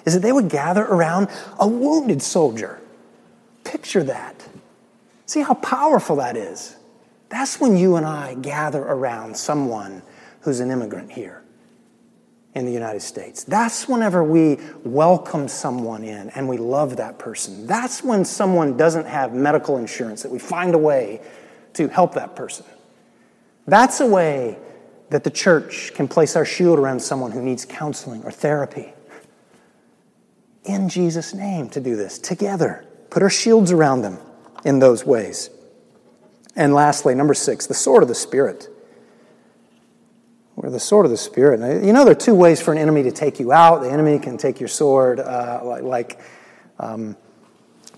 is 0.06 0.14
that 0.14 0.20
they 0.20 0.32
would 0.32 0.48
gather 0.48 0.82
around 0.82 1.28
a 1.58 1.66
wounded 1.66 2.22
soldier. 2.22 2.80
Picture 3.62 4.02
that. 4.04 4.46
See 5.26 5.40
how 5.40 5.54
powerful 5.54 6.16
that 6.16 6.36
is. 6.36 6.76
That's 7.28 7.60
when 7.60 7.76
you 7.76 7.96
and 7.96 8.06
I 8.06 8.34
gather 8.34 8.82
around 8.82 9.36
someone 9.36 10.02
who's 10.40 10.60
an 10.60 10.70
immigrant 10.70 11.10
here 11.10 11.42
in 12.54 12.66
the 12.66 12.72
United 12.72 13.00
States. 13.00 13.44
That's 13.44 13.88
whenever 13.88 14.22
we 14.22 14.58
welcome 14.84 15.48
someone 15.48 16.04
in 16.04 16.30
and 16.30 16.48
we 16.48 16.56
love 16.56 16.98
that 16.98 17.18
person. 17.18 17.66
That's 17.66 18.04
when 18.04 18.24
someone 18.24 18.76
doesn't 18.76 19.06
have 19.06 19.34
medical 19.34 19.78
insurance, 19.78 20.22
that 20.22 20.30
we 20.30 20.38
find 20.38 20.74
a 20.74 20.78
way 20.78 21.20
to 21.72 21.88
help 21.88 22.14
that 22.14 22.36
person. 22.36 22.64
That's 23.66 24.00
a 24.00 24.06
way 24.06 24.58
that 25.10 25.24
the 25.24 25.30
church 25.30 25.92
can 25.94 26.08
place 26.08 26.36
our 26.36 26.44
shield 26.44 26.78
around 26.78 27.00
someone 27.00 27.30
who 27.30 27.42
needs 27.42 27.64
counseling 27.64 28.22
or 28.24 28.30
therapy. 28.30 28.92
In 30.64 30.88
Jesus' 30.88 31.34
name, 31.34 31.68
to 31.70 31.80
do 31.80 31.94
this 31.96 32.18
together. 32.18 32.86
Put 33.10 33.22
our 33.22 33.30
shields 33.30 33.70
around 33.70 34.02
them 34.02 34.18
in 34.64 34.78
those 34.78 35.04
ways. 35.04 35.50
And 36.56 36.72
lastly, 36.72 37.14
number 37.14 37.34
six, 37.34 37.66
the 37.66 37.74
sword 37.74 38.02
of 38.02 38.08
the 38.08 38.14
Spirit. 38.14 38.68
We're 40.56 40.70
the 40.70 40.80
sword 40.80 41.04
of 41.04 41.10
the 41.10 41.18
Spirit. 41.18 41.84
you 41.84 41.92
know, 41.92 42.04
there 42.04 42.12
are 42.12 42.14
two 42.14 42.34
ways 42.34 42.60
for 42.60 42.72
an 42.72 42.78
enemy 42.78 43.02
to 43.02 43.12
take 43.12 43.40
you 43.40 43.52
out. 43.52 43.82
The 43.82 43.90
enemy 43.90 44.18
can 44.18 44.38
take 44.38 44.60
your 44.60 44.68
sword, 44.68 45.20
uh, 45.20 45.60
like, 45.64 45.82
like 45.82 46.20
um, 46.78 47.16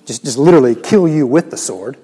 just, 0.07 0.25
just 0.25 0.39
literally 0.39 0.75
kill 0.75 1.07
you 1.07 1.27
with 1.27 1.51
the 1.51 1.57
sword. 1.57 1.99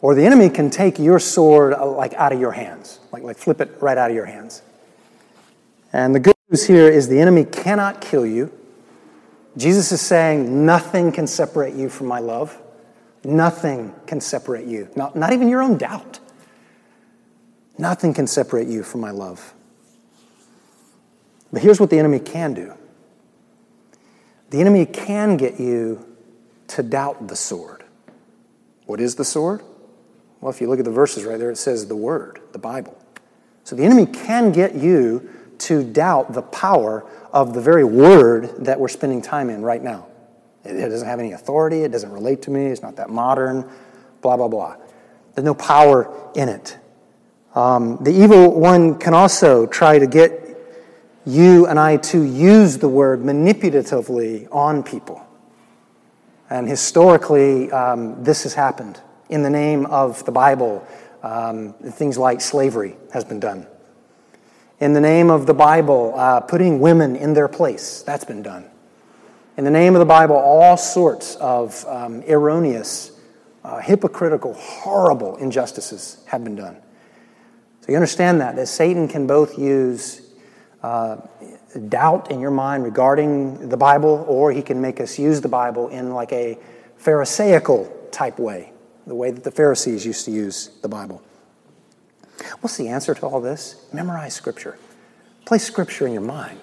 Or 0.00 0.14
the 0.14 0.24
enemy 0.24 0.50
can 0.50 0.70
take 0.70 0.98
your 0.98 1.18
sword 1.18 1.72
uh, 1.72 1.86
like 1.86 2.14
out 2.14 2.32
of 2.32 2.40
your 2.40 2.52
hands, 2.52 3.00
like, 3.12 3.22
like 3.22 3.36
flip 3.38 3.60
it 3.60 3.76
right 3.80 3.96
out 3.96 4.10
of 4.10 4.16
your 4.16 4.26
hands. 4.26 4.62
And 5.92 6.14
the 6.14 6.20
good 6.20 6.36
news 6.50 6.66
here 6.66 6.88
is 6.88 7.08
the 7.08 7.20
enemy 7.20 7.44
cannot 7.44 8.00
kill 8.00 8.26
you. 8.26 8.52
Jesus 9.56 9.92
is 9.92 10.00
saying, 10.00 10.66
Nothing 10.66 11.12
can 11.12 11.26
separate 11.26 11.74
you 11.74 11.88
from 11.88 12.06
my 12.06 12.18
love. 12.18 12.60
Nothing 13.24 13.94
can 14.06 14.20
separate 14.20 14.66
you, 14.66 14.88
not, 14.94 15.16
not 15.16 15.32
even 15.32 15.48
your 15.48 15.62
own 15.62 15.78
doubt. 15.78 16.20
Nothing 17.78 18.14
can 18.14 18.26
separate 18.26 18.68
you 18.68 18.82
from 18.82 19.00
my 19.00 19.10
love. 19.10 19.52
But 21.52 21.62
here's 21.62 21.80
what 21.80 21.90
the 21.90 21.98
enemy 21.98 22.18
can 22.18 22.54
do 22.54 22.74
the 24.50 24.60
enemy 24.60 24.86
can 24.86 25.36
get 25.36 25.58
you 25.58 26.04
to 26.68 26.82
doubt 26.82 27.28
the 27.28 27.36
sword. 27.36 27.84
What 28.86 29.00
is 29.00 29.16
the 29.16 29.24
sword? 29.24 29.62
Well, 30.40 30.52
if 30.52 30.60
you 30.60 30.68
look 30.68 30.78
at 30.78 30.84
the 30.84 30.90
verses 30.90 31.24
right 31.24 31.38
there, 31.38 31.50
it 31.50 31.56
says 31.56 31.86
the 31.86 31.96
Word, 31.96 32.40
the 32.52 32.58
Bible. 32.58 32.96
So 33.64 33.74
the 33.74 33.84
enemy 33.84 34.06
can 34.06 34.52
get 34.52 34.74
you 34.74 35.28
to 35.58 35.82
doubt 35.82 36.32
the 36.32 36.42
power 36.42 37.04
of 37.32 37.54
the 37.54 37.60
very 37.60 37.84
Word 37.84 38.64
that 38.64 38.78
we're 38.78 38.88
spending 38.88 39.22
time 39.22 39.50
in 39.50 39.62
right 39.62 39.82
now. 39.82 40.06
It 40.64 40.88
doesn't 40.88 41.06
have 41.06 41.20
any 41.20 41.32
authority, 41.32 41.82
it 41.82 41.92
doesn't 41.92 42.10
relate 42.10 42.42
to 42.42 42.50
me, 42.50 42.66
it's 42.66 42.82
not 42.82 42.96
that 42.96 43.08
modern, 43.08 43.68
blah, 44.20 44.36
blah, 44.36 44.48
blah. 44.48 44.76
There's 45.34 45.44
no 45.44 45.54
power 45.54 46.12
in 46.34 46.48
it. 46.48 46.78
Um, 47.54 47.98
the 48.02 48.10
evil 48.10 48.52
one 48.58 48.98
can 48.98 49.14
also 49.14 49.66
try 49.66 49.98
to 49.98 50.06
get 50.06 50.46
you 51.24 51.66
and 51.66 51.78
I 51.78 51.96
to 51.96 52.22
use 52.22 52.78
the 52.78 52.88
word 52.88 53.20
manipulatively 53.22 54.48
on 54.52 54.82
people. 54.82 55.26
And 56.48 56.68
historically, 56.68 57.70
um, 57.72 58.22
this 58.22 58.44
has 58.44 58.54
happened. 58.54 59.00
In 59.28 59.42
the 59.42 59.50
name 59.50 59.86
of 59.86 60.24
the 60.24 60.32
Bible, 60.32 60.86
um, 61.22 61.72
things 61.72 62.16
like 62.16 62.40
slavery 62.40 62.96
has 63.12 63.24
been 63.24 63.40
done. 63.40 63.66
In 64.78 64.92
the 64.92 65.00
name 65.00 65.30
of 65.30 65.46
the 65.46 65.54
Bible, 65.54 66.12
uh, 66.16 66.40
putting 66.40 66.80
women 66.80 67.16
in 67.16 67.34
their 67.34 67.48
place, 67.48 68.02
that's 68.02 68.24
been 68.24 68.42
done. 68.42 68.66
In 69.56 69.64
the 69.64 69.70
name 69.70 69.94
of 69.94 70.00
the 70.00 70.06
Bible, 70.06 70.36
all 70.36 70.76
sorts 70.76 71.34
of 71.36 71.84
um, 71.86 72.22
erroneous, 72.28 73.18
uh, 73.64 73.80
hypocritical, 73.80 74.52
horrible 74.54 75.36
injustices 75.36 76.22
have 76.26 76.44
been 76.44 76.56
done. 76.56 76.76
So 77.80 77.92
you 77.92 77.96
understand 77.96 78.40
that, 78.42 78.54
that 78.56 78.68
Satan 78.68 79.08
can 79.08 79.26
both 79.26 79.58
use 79.58 80.20
uh, 80.82 81.16
doubt 81.88 82.30
in 82.30 82.38
your 82.38 82.50
mind 82.50 82.84
regarding 82.84 83.68
the 83.68 83.76
Bible, 83.76 84.24
or 84.28 84.52
he 84.52 84.62
can 84.62 84.80
make 84.80 85.00
us 85.00 85.18
use 85.18 85.40
the 85.40 85.48
Bible 85.48 85.88
in 85.88 86.12
like 86.12 86.32
a 86.32 86.58
Pharisaical 86.98 87.90
type 88.10 88.38
way, 88.38 88.72
the 89.06 89.14
way 89.14 89.30
that 89.30 89.44
the 89.44 89.50
Pharisees 89.50 90.04
used 90.04 90.24
to 90.24 90.30
use 90.30 90.70
the 90.82 90.88
Bible. 90.88 91.22
What's 92.60 92.76
the 92.76 92.88
answer 92.88 93.14
to 93.14 93.26
all 93.26 93.40
this? 93.40 93.86
Memorize 93.92 94.34
Scripture. 94.34 94.78
Place 95.44 95.64
Scripture 95.64 96.06
in 96.06 96.12
your 96.12 96.22
mind. 96.22 96.60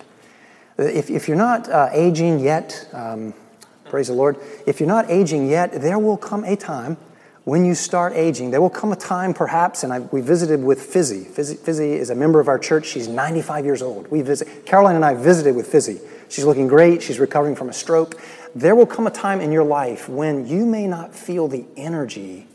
If, 0.77 1.09
if 1.09 1.27
you're 1.27 1.37
not 1.37 1.69
uh, 1.69 1.89
aging 1.91 2.39
yet, 2.39 2.87
um, 2.93 3.33
praise 3.85 4.07
the 4.07 4.13
Lord, 4.13 4.37
if 4.67 4.79
you're 4.79 4.87
not 4.87 5.09
aging 5.09 5.47
yet, 5.49 5.71
there 5.81 5.99
will 5.99 6.17
come 6.17 6.43
a 6.43 6.55
time 6.55 6.97
when 7.45 7.65
you 7.65 7.75
start 7.75 8.13
aging, 8.13 8.51
there 8.51 8.61
will 8.61 8.69
come 8.69 8.93
a 8.93 8.95
time 8.95 9.33
perhaps, 9.33 9.83
and 9.83 9.91
I, 9.91 9.99
we 9.99 10.21
visited 10.21 10.63
with 10.63 10.81
Fizzy. 10.81 11.25
Fizzy. 11.25 11.55
Fizzy 11.55 11.91
is 11.93 12.09
a 12.09 12.15
member 12.15 12.39
of 12.39 12.47
our 12.47 12.57
church. 12.57 12.85
She's 12.85 13.09
95 13.09 13.65
years 13.65 13.81
old. 13.81 14.09
We 14.09 14.21
visit, 14.21 14.65
Caroline 14.65 14.95
and 14.95 15.03
I 15.03 15.13
visited 15.13 15.55
with 15.55 15.67
Fizzy. 15.67 15.99
She's 16.33 16.45
looking 16.45 16.67
great. 16.67 17.03
She's 17.03 17.19
recovering 17.19 17.55
from 17.55 17.69
a 17.69 17.73
stroke. 17.73 18.19
There 18.55 18.75
will 18.75 18.87
come 18.87 19.05
a 19.05 19.11
time 19.11 19.39
in 19.39 19.51
your 19.51 19.63
life 19.63 20.09
when 20.09 20.47
you 20.47 20.65
may 20.65 20.87
not 20.87 21.13
feel 21.13 21.47
the 21.47 21.63
energy 21.77 22.47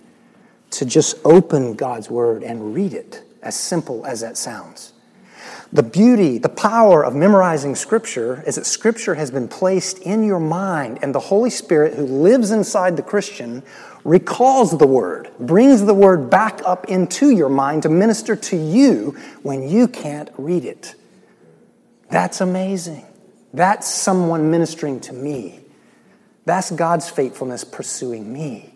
to 0.70 0.84
just 0.84 1.16
open 1.24 1.74
God's 1.74 2.10
Word 2.10 2.42
and 2.42 2.74
read 2.74 2.92
it, 2.92 3.22
as 3.40 3.54
simple 3.54 4.04
as 4.04 4.20
that 4.22 4.36
sounds. 4.36 4.94
The 5.72 5.84
beauty, 5.84 6.38
the 6.38 6.48
power 6.48 7.04
of 7.04 7.14
memorizing 7.14 7.76
Scripture 7.76 8.42
is 8.48 8.56
that 8.56 8.66
Scripture 8.66 9.14
has 9.14 9.30
been 9.30 9.46
placed 9.46 10.00
in 10.00 10.24
your 10.24 10.40
mind, 10.40 10.98
and 11.00 11.14
the 11.14 11.20
Holy 11.20 11.50
Spirit, 11.50 11.94
who 11.94 12.04
lives 12.04 12.50
inside 12.50 12.96
the 12.96 13.02
Christian, 13.04 13.62
recalls 14.02 14.76
the 14.76 14.88
Word, 14.88 15.30
brings 15.38 15.84
the 15.84 15.94
Word 15.94 16.28
back 16.28 16.60
up 16.66 16.86
into 16.86 17.30
your 17.30 17.48
mind 17.48 17.84
to 17.84 17.88
minister 17.88 18.34
to 18.34 18.56
you 18.56 19.16
when 19.44 19.68
you 19.68 19.86
can't 19.86 20.30
read 20.36 20.64
it. 20.64 20.96
That's 22.10 22.40
amazing. 22.40 23.04
That's 23.52 23.88
someone 23.88 24.50
ministering 24.50 25.00
to 25.00 25.12
me. 25.12 25.60
That's 26.44 26.70
God's 26.70 27.08
faithfulness 27.08 27.64
pursuing 27.64 28.32
me 28.32 28.74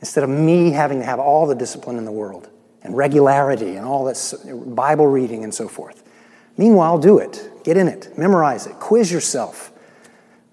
instead 0.00 0.24
of 0.24 0.30
me 0.30 0.70
having 0.70 1.00
to 1.00 1.04
have 1.04 1.18
all 1.18 1.46
the 1.46 1.54
discipline 1.54 1.98
in 1.98 2.04
the 2.04 2.12
world 2.12 2.48
and 2.82 2.96
regularity 2.96 3.76
and 3.76 3.84
all 3.84 4.04
this 4.04 4.34
Bible 4.44 5.06
reading 5.06 5.42
and 5.42 5.52
so 5.52 5.68
forth. 5.68 6.04
Meanwhile, 6.56 6.98
do 6.98 7.18
it. 7.18 7.50
Get 7.64 7.76
in 7.76 7.88
it. 7.88 8.16
Memorize 8.16 8.66
it. 8.66 8.74
Quiz 8.74 9.10
yourself. 9.10 9.72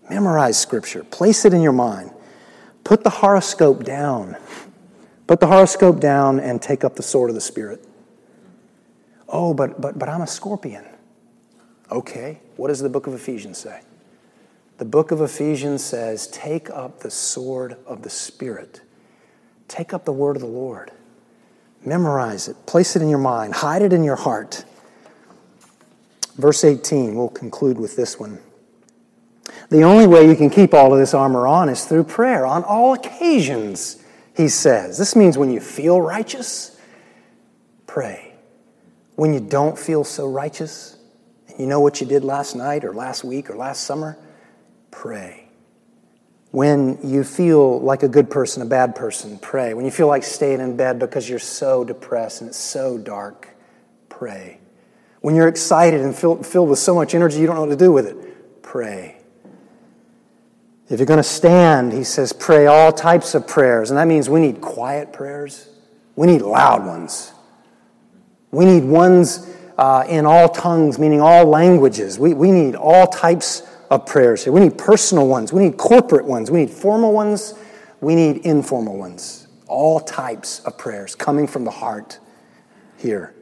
Memorize 0.10 0.60
Scripture. 0.60 1.04
Place 1.04 1.46
it 1.46 1.54
in 1.54 1.62
your 1.62 1.72
mind. 1.72 2.12
Put 2.84 3.04
the 3.04 3.10
horoscope 3.10 3.84
down. 3.84 4.36
Put 5.28 5.39
the 5.39 5.48
horoscope 5.48 6.00
down 6.00 6.39
and 6.39 6.62
take 6.62 6.84
up 6.84 6.96
the 6.96 7.04
sword 7.04 7.30
of 7.30 7.36
the 7.36 7.41
Spirit. 7.41 7.88
Oh, 9.30 9.54
but, 9.54 9.80
but, 9.80 9.98
but 9.98 10.10
I'm 10.10 10.22
a 10.22 10.28
scorpion. 10.28 10.86
Okay, 11.89 12.39
what 12.58 12.70
does 12.70 12.80
the 12.80 12.89
book 12.89 13.08
of 13.08 13.13
Ephesians 13.13 13.58
say? 13.58 13.82
The 14.78 14.86
book 14.86 15.12
of 15.12 15.22
Ephesians 15.22 15.84
says, 15.84 16.28
Take 16.28 16.70
up 16.70 17.00
the 17.00 17.12
sword 17.12 17.78
of 17.86 18.02
the 18.02 18.10
Spirit. 18.10 18.82
Take 19.68 19.94
up 19.94 20.06
the 20.06 20.13
word 20.13 20.36
of 20.36 20.42
the 20.42 20.48
Lord. 20.48 20.92
Memorize 21.86 22.48
it. 22.48 22.66
Place 22.66 22.96
it 22.96 23.02
in 23.02 23.10
your 23.10 23.20
mind. 23.20 23.54
Hide 23.54 23.82
it 23.82 23.94
in 23.94 24.04
your 24.04 24.16
heart. 24.16 24.66
Verse 26.36 26.63
18, 26.63 27.16
we'll 27.16 27.30
conclude 27.30 27.78
with 27.78 27.96
this 27.96 28.20
one. 28.20 28.39
The 29.70 29.84
only 29.84 30.08
way 30.08 30.28
you 30.28 30.36
can 30.36 30.50
keep 30.50 30.74
all 30.74 30.94
of 30.94 31.00
this 31.00 31.13
armor 31.13 31.48
on 31.48 31.70
is 31.70 31.86
through 31.86 32.06
prayer 32.06 32.46
on 32.46 32.63
all 32.63 32.94
occasions, 32.94 34.04
he 34.36 34.48
says. 34.48 34.98
This 34.98 35.16
means 35.16 35.38
when 35.38 35.52
you 35.52 35.60
feel 35.60 36.02
righteous, 36.02 36.80
pray. 37.86 38.34
When 39.16 39.34
you 39.34 39.39
don't 39.39 39.78
feel 39.78 40.04
so 40.04 40.28
righteous, 40.28 40.98
you 41.58 41.66
know 41.66 41.80
what 41.80 42.02
you 42.02 42.08
did 42.08 42.24
last 42.24 42.56
night 42.56 42.84
or 42.84 42.94
last 42.94 43.24
week 43.24 43.50
or 43.50 43.56
last 43.56 43.84
summer, 43.84 44.18
pray. 44.92 45.48
When 46.52 47.00
you 47.04 47.24
feel 47.24 47.80
like 47.80 48.04
a 48.04 48.08
good 48.08 48.30
person, 48.30 48.62
a 48.62 48.66
bad 48.66 48.96
person, 48.96 49.39
pray. 49.39 49.74
When 49.74 49.86
you 49.86 49.92
feel 49.92 50.08
like 50.08 50.24
staying 50.24 50.60
in 50.60 50.78
bed 50.78 51.00
because 51.00 51.28
you're 51.28 51.39
so 51.39 51.84
depressed 51.84 52.42
and 52.42 52.50
it's 52.50 52.58
so 52.60 52.98
dark, 52.98 53.50
pray. 54.10 54.60
When 55.22 55.36
you're 55.36 55.48
excited 55.48 56.02
and 56.02 56.16
filled, 56.16 56.46
filled 56.46 56.70
with 56.70 56.80
so 56.80 56.94
much 56.94 57.16
energy 57.16 57.39
you 57.39 57.48
don't 57.48 57.56
know 57.56 57.63
what 57.63 57.70
to 57.70 57.76
do 57.76 57.92
with 57.92 58.06
it, 58.06 58.62
pray. 58.62 59.18
If 60.89 61.00
you're 61.00 61.08
going 61.08 61.18
to 61.18 61.24
stand, 61.24 61.94
he 61.94 62.04
says, 62.04 62.34
pray 62.34 62.68
all 62.68 62.92
types 62.92 63.34
of 63.34 63.48
prayers. 63.48 63.89
And 63.89 63.98
that 63.98 64.08
means 64.08 64.30
we 64.30 64.42
need 64.42 64.62
quiet 64.62 65.13
prayers, 65.13 65.70
we 66.16 66.28
need 66.28 66.42
loud 66.42 66.86
ones. 66.86 67.32
We 68.52 68.66
need 68.66 68.84
ones 68.84 69.50
uh, 69.78 70.06
in 70.08 70.26
all 70.26 70.50
tongues, 70.50 71.00
meaning 71.00 71.22
all 71.22 71.46
languages. 71.46 72.20
We, 72.20 72.34
we 72.34 72.52
need 72.52 72.76
all 72.76 73.08
types 73.08 73.64
of 73.90 74.06
prayers 74.06 74.44
here. 74.44 74.54
We 74.54 74.62
need 74.62 74.78
personal 74.78 75.28
ones, 75.28 75.54
we 75.54 75.64
need 75.64 75.78
corporate 75.78 76.26
ones, 76.26 76.50
we 76.52 76.60
need 76.60 76.70
formal 76.70 77.14
ones, 77.14 77.54
we 78.02 78.16
need 78.16 78.38
informal 78.46 78.98
ones. 78.98 79.48
All 79.68 80.00
types 80.00 80.60
of 80.62 80.78
prayers 80.78 81.16
coming 81.16 81.48
from 81.48 81.64
the 81.64 81.72
heart 81.72 82.20
here. 82.98 83.34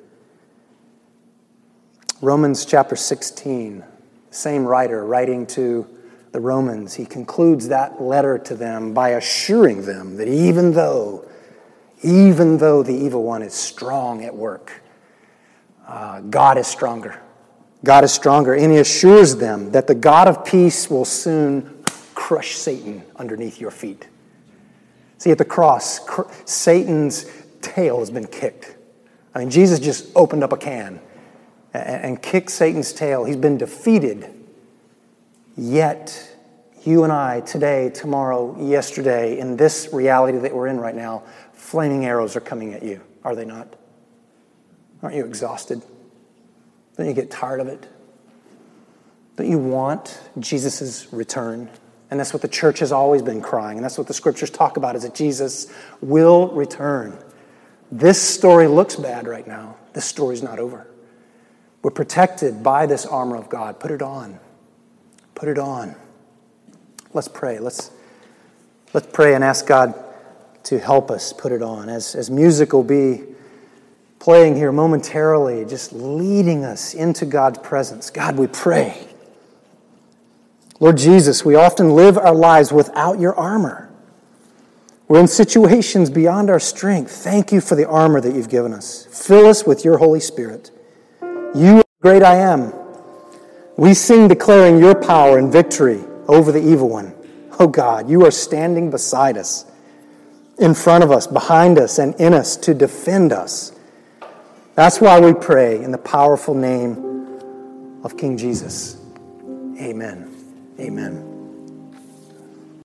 Romans 2.22 2.66
chapter 2.66 2.96
16, 2.96 3.84
same 4.30 4.66
writer 4.66 5.06
writing 5.06 5.46
to 5.48 5.88
the 6.32 6.40
Romans, 6.40 6.94
he 6.94 7.06
concludes 7.06 7.68
that 7.68 8.02
letter 8.02 8.38
to 8.38 8.56
them 8.56 8.94
by 8.94 9.10
assuring 9.10 9.86
them 9.86 10.16
that 10.18 10.28
even 10.28 10.72
though, 10.72 11.28
even 12.04 12.58
though 12.58 12.84
the 12.84 12.94
evil 12.94 13.24
one 13.24 13.42
is 13.42 13.54
strong 13.54 14.24
at 14.24 14.34
work, 14.34 14.81
uh, 15.92 16.22
God 16.22 16.58
is 16.58 16.68
stronger. 16.68 17.22
God 17.84 18.04
is 18.04 18.12
stronger, 18.14 18.54
and 18.54 18.72
he 18.72 18.78
assures 18.78 19.36
them 19.36 19.72
that 19.72 19.88
the 19.88 19.96
God 19.96 20.28
of 20.28 20.46
peace 20.46 20.90
will 20.90 21.06
soon 21.06 21.84
crush 22.14 22.56
Satan 22.56 23.04
underneath 23.16 23.60
your 23.60 23.72
feet. 23.72 24.08
See, 25.18 25.32
at 25.32 25.38
the 25.38 25.46
cross, 25.46 26.00
cr- 26.00 26.32
Satan's 26.46 27.26
tail 27.62 28.00
has 28.00 28.10
been 28.10 28.28
kicked. 28.28 28.76
I 29.34 29.40
mean, 29.40 29.50
Jesus 29.50 29.80
just 29.80 30.08
opened 30.16 30.44
up 30.44 30.54
a 30.54 30.58
can 30.58 31.00
and, 31.74 32.04
and 32.04 32.22
kicked 32.22 32.52
Satan's 32.52 32.94
tail. 32.94 33.26
He's 33.26 33.38
been 33.38 33.58
defeated 33.58 34.34
Yet, 35.58 36.36
you 36.86 37.04
and 37.04 37.12
I, 37.12 37.42
today, 37.42 37.90
tomorrow, 37.90 38.58
yesterday, 38.60 39.38
in 39.38 39.58
this 39.58 39.90
reality 39.92 40.38
that 40.40 40.56
we're 40.56 40.68
in 40.68 40.80
right 40.80 40.96
now, 40.96 41.24
flaming 41.54 42.06
arrows 42.06 42.36
are 42.36 42.42
coming 42.42 42.74
at 42.74 42.84
you, 42.84 43.02
are 43.24 43.36
they 43.36 43.46
not? 43.46 43.76
Aren't 45.02 45.16
you 45.16 45.26
exhausted? 45.26 45.82
Don't 46.98 47.08
you 47.08 47.14
get 47.14 47.32
tired 47.32 47.60
of 47.60 47.68
it? 47.68 47.88
Don't 49.36 49.50
you 49.50 49.58
want 49.58 50.20
Jesus' 50.40 51.12
return? 51.12 51.70
And 52.10 52.20
that's 52.20 52.34
what 52.34 52.42
the 52.42 52.48
church 52.48 52.80
has 52.80 52.92
always 52.92 53.22
been 53.22 53.42
crying, 53.42 53.78
and 53.78 53.84
that's 53.84 53.98
what 53.98 54.08
the 54.08 54.14
scriptures 54.14 54.50
talk 54.50 54.76
about 54.76 54.96
is 54.98 55.04
that 55.04 55.16
Jesus 55.16 55.74
will 56.02 56.50
return. 56.50 57.18
This 57.90 58.22
story 58.22 58.68
looks 58.68 58.98
bad 58.98 59.28
right 59.28 59.48
now. 59.48 59.78
This 59.94 60.06
story's 60.06 60.44
not 60.44 60.60
over. 60.60 60.88
We're 61.82 61.92
protected 61.92 62.62
by 62.62 62.86
this 62.86 63.06
armor 63.06 63.38
of 63.38 63.50
God. 63.50 63.80
Put 63.80 63.92
it 63.92 64.02
on. 64.02 64.40
Put 65.36 65.50
it 65.50 65.58
on. 65.58 65.96
Let's 67.14 67.28
pray. 67.28 67.60
Let's, 67.60 67.92
let's 68.94 69.08
pray 69.08 69.34
and 69.34 69.44
ask 69.44 69.66
God 69.66 69.96
to 70.64 70.80
help 70.80 71.10
us 71.10 71.34
put 71.34 71.52
it 71.52 71.62
on. 71.62 71.90
As, 71.90 72.14
as 72.14 72.30
music 72.30 72.74
will 72.74 72.84
be 72.84 73.24
playing 74.22 74.56
here 74.56 74.72
momentarily, 74.72 75.66
just 75.66 75.92
leading 75.92 76.64
us 76.64 76.94
into 76.94 77.26
God's 77.26 77.58
presence. 77.58 78.12
God, 78.12 78.38
we 78.38 78.46
pray. 78.46 79.08
Lord 80.80 80.98
Jesus, 80.98 81.44
we 81.44 81.56
often 81.56 81.96
live 81.96 82.20
our 82.20 82.36
lives 82.36 82.72
without 82.72 83.20
your 83.20 83.34
armor. 83.34 83.90
We're 85.08 85.22
in 85.22 85.28
situations 85.28 86.12
beyond 86.12 86.52
our 86.52 86.60
strength. 86.60 87.12
Thank 87.12 87.52
you 87.52 87.62
for 87.62 87.74
the 87.74 87.90
armor 87.90 88.22
that 88.22 88.36
you've 88.36 88.48
given 88.48 88.74
us. 88.74 89.08
Fill 89.08 89.48
us 89.48 89.66
with 89.66 89.84
your 89.84 89.98
Holy 89.98 90.20
Spirit. 90.20 90.70
You 91.56 91.78
are 91.80 91.84
great 92.04 92.22
I 92.22 92.36
am. 92.36 92.74
We 93.76 93.96
sing 93.96 94.28
declaring 94.28 94.78
your 94.78 94.94
power 94.94 95.40
and 95.40 95.52
victory 95.52 96.04
over 96.28 96.52
the 96.52 96.62
evil 96.62 96.90
one. 96.90 97.16
Oh 97.60 97.68
God, 97.68 98.08
you 98.08 98.24
are 98.24 98.32
standing 98.32 98.92
beside 98.92 99.36
us, 99.36 99.66
in 100.60 100.76
front 100.76 101.04
of 101.04 101.10
us, 101.10 101.26
behind 101.26 101.80
us, 101.80 101.98
and 101.98 102.14
in 102.22 102.36
us 102.36 102.56
to 102.58 102.76
defend 102.76 103.34
us. 103.34 103.74
That's 104.82 105.00
why 105.00 105.20
we 105.20 105.36
pray 105.36 105.84
in 105.84 105.92
the 105.92 106.00
powerful 106.00 106.56
name 106.56 107.38
of 108.04 108.18
King 108.18 108.36
Jesus. 108.36 108.98
Amen. 109.80 110.36
Amen. 110.80 111.31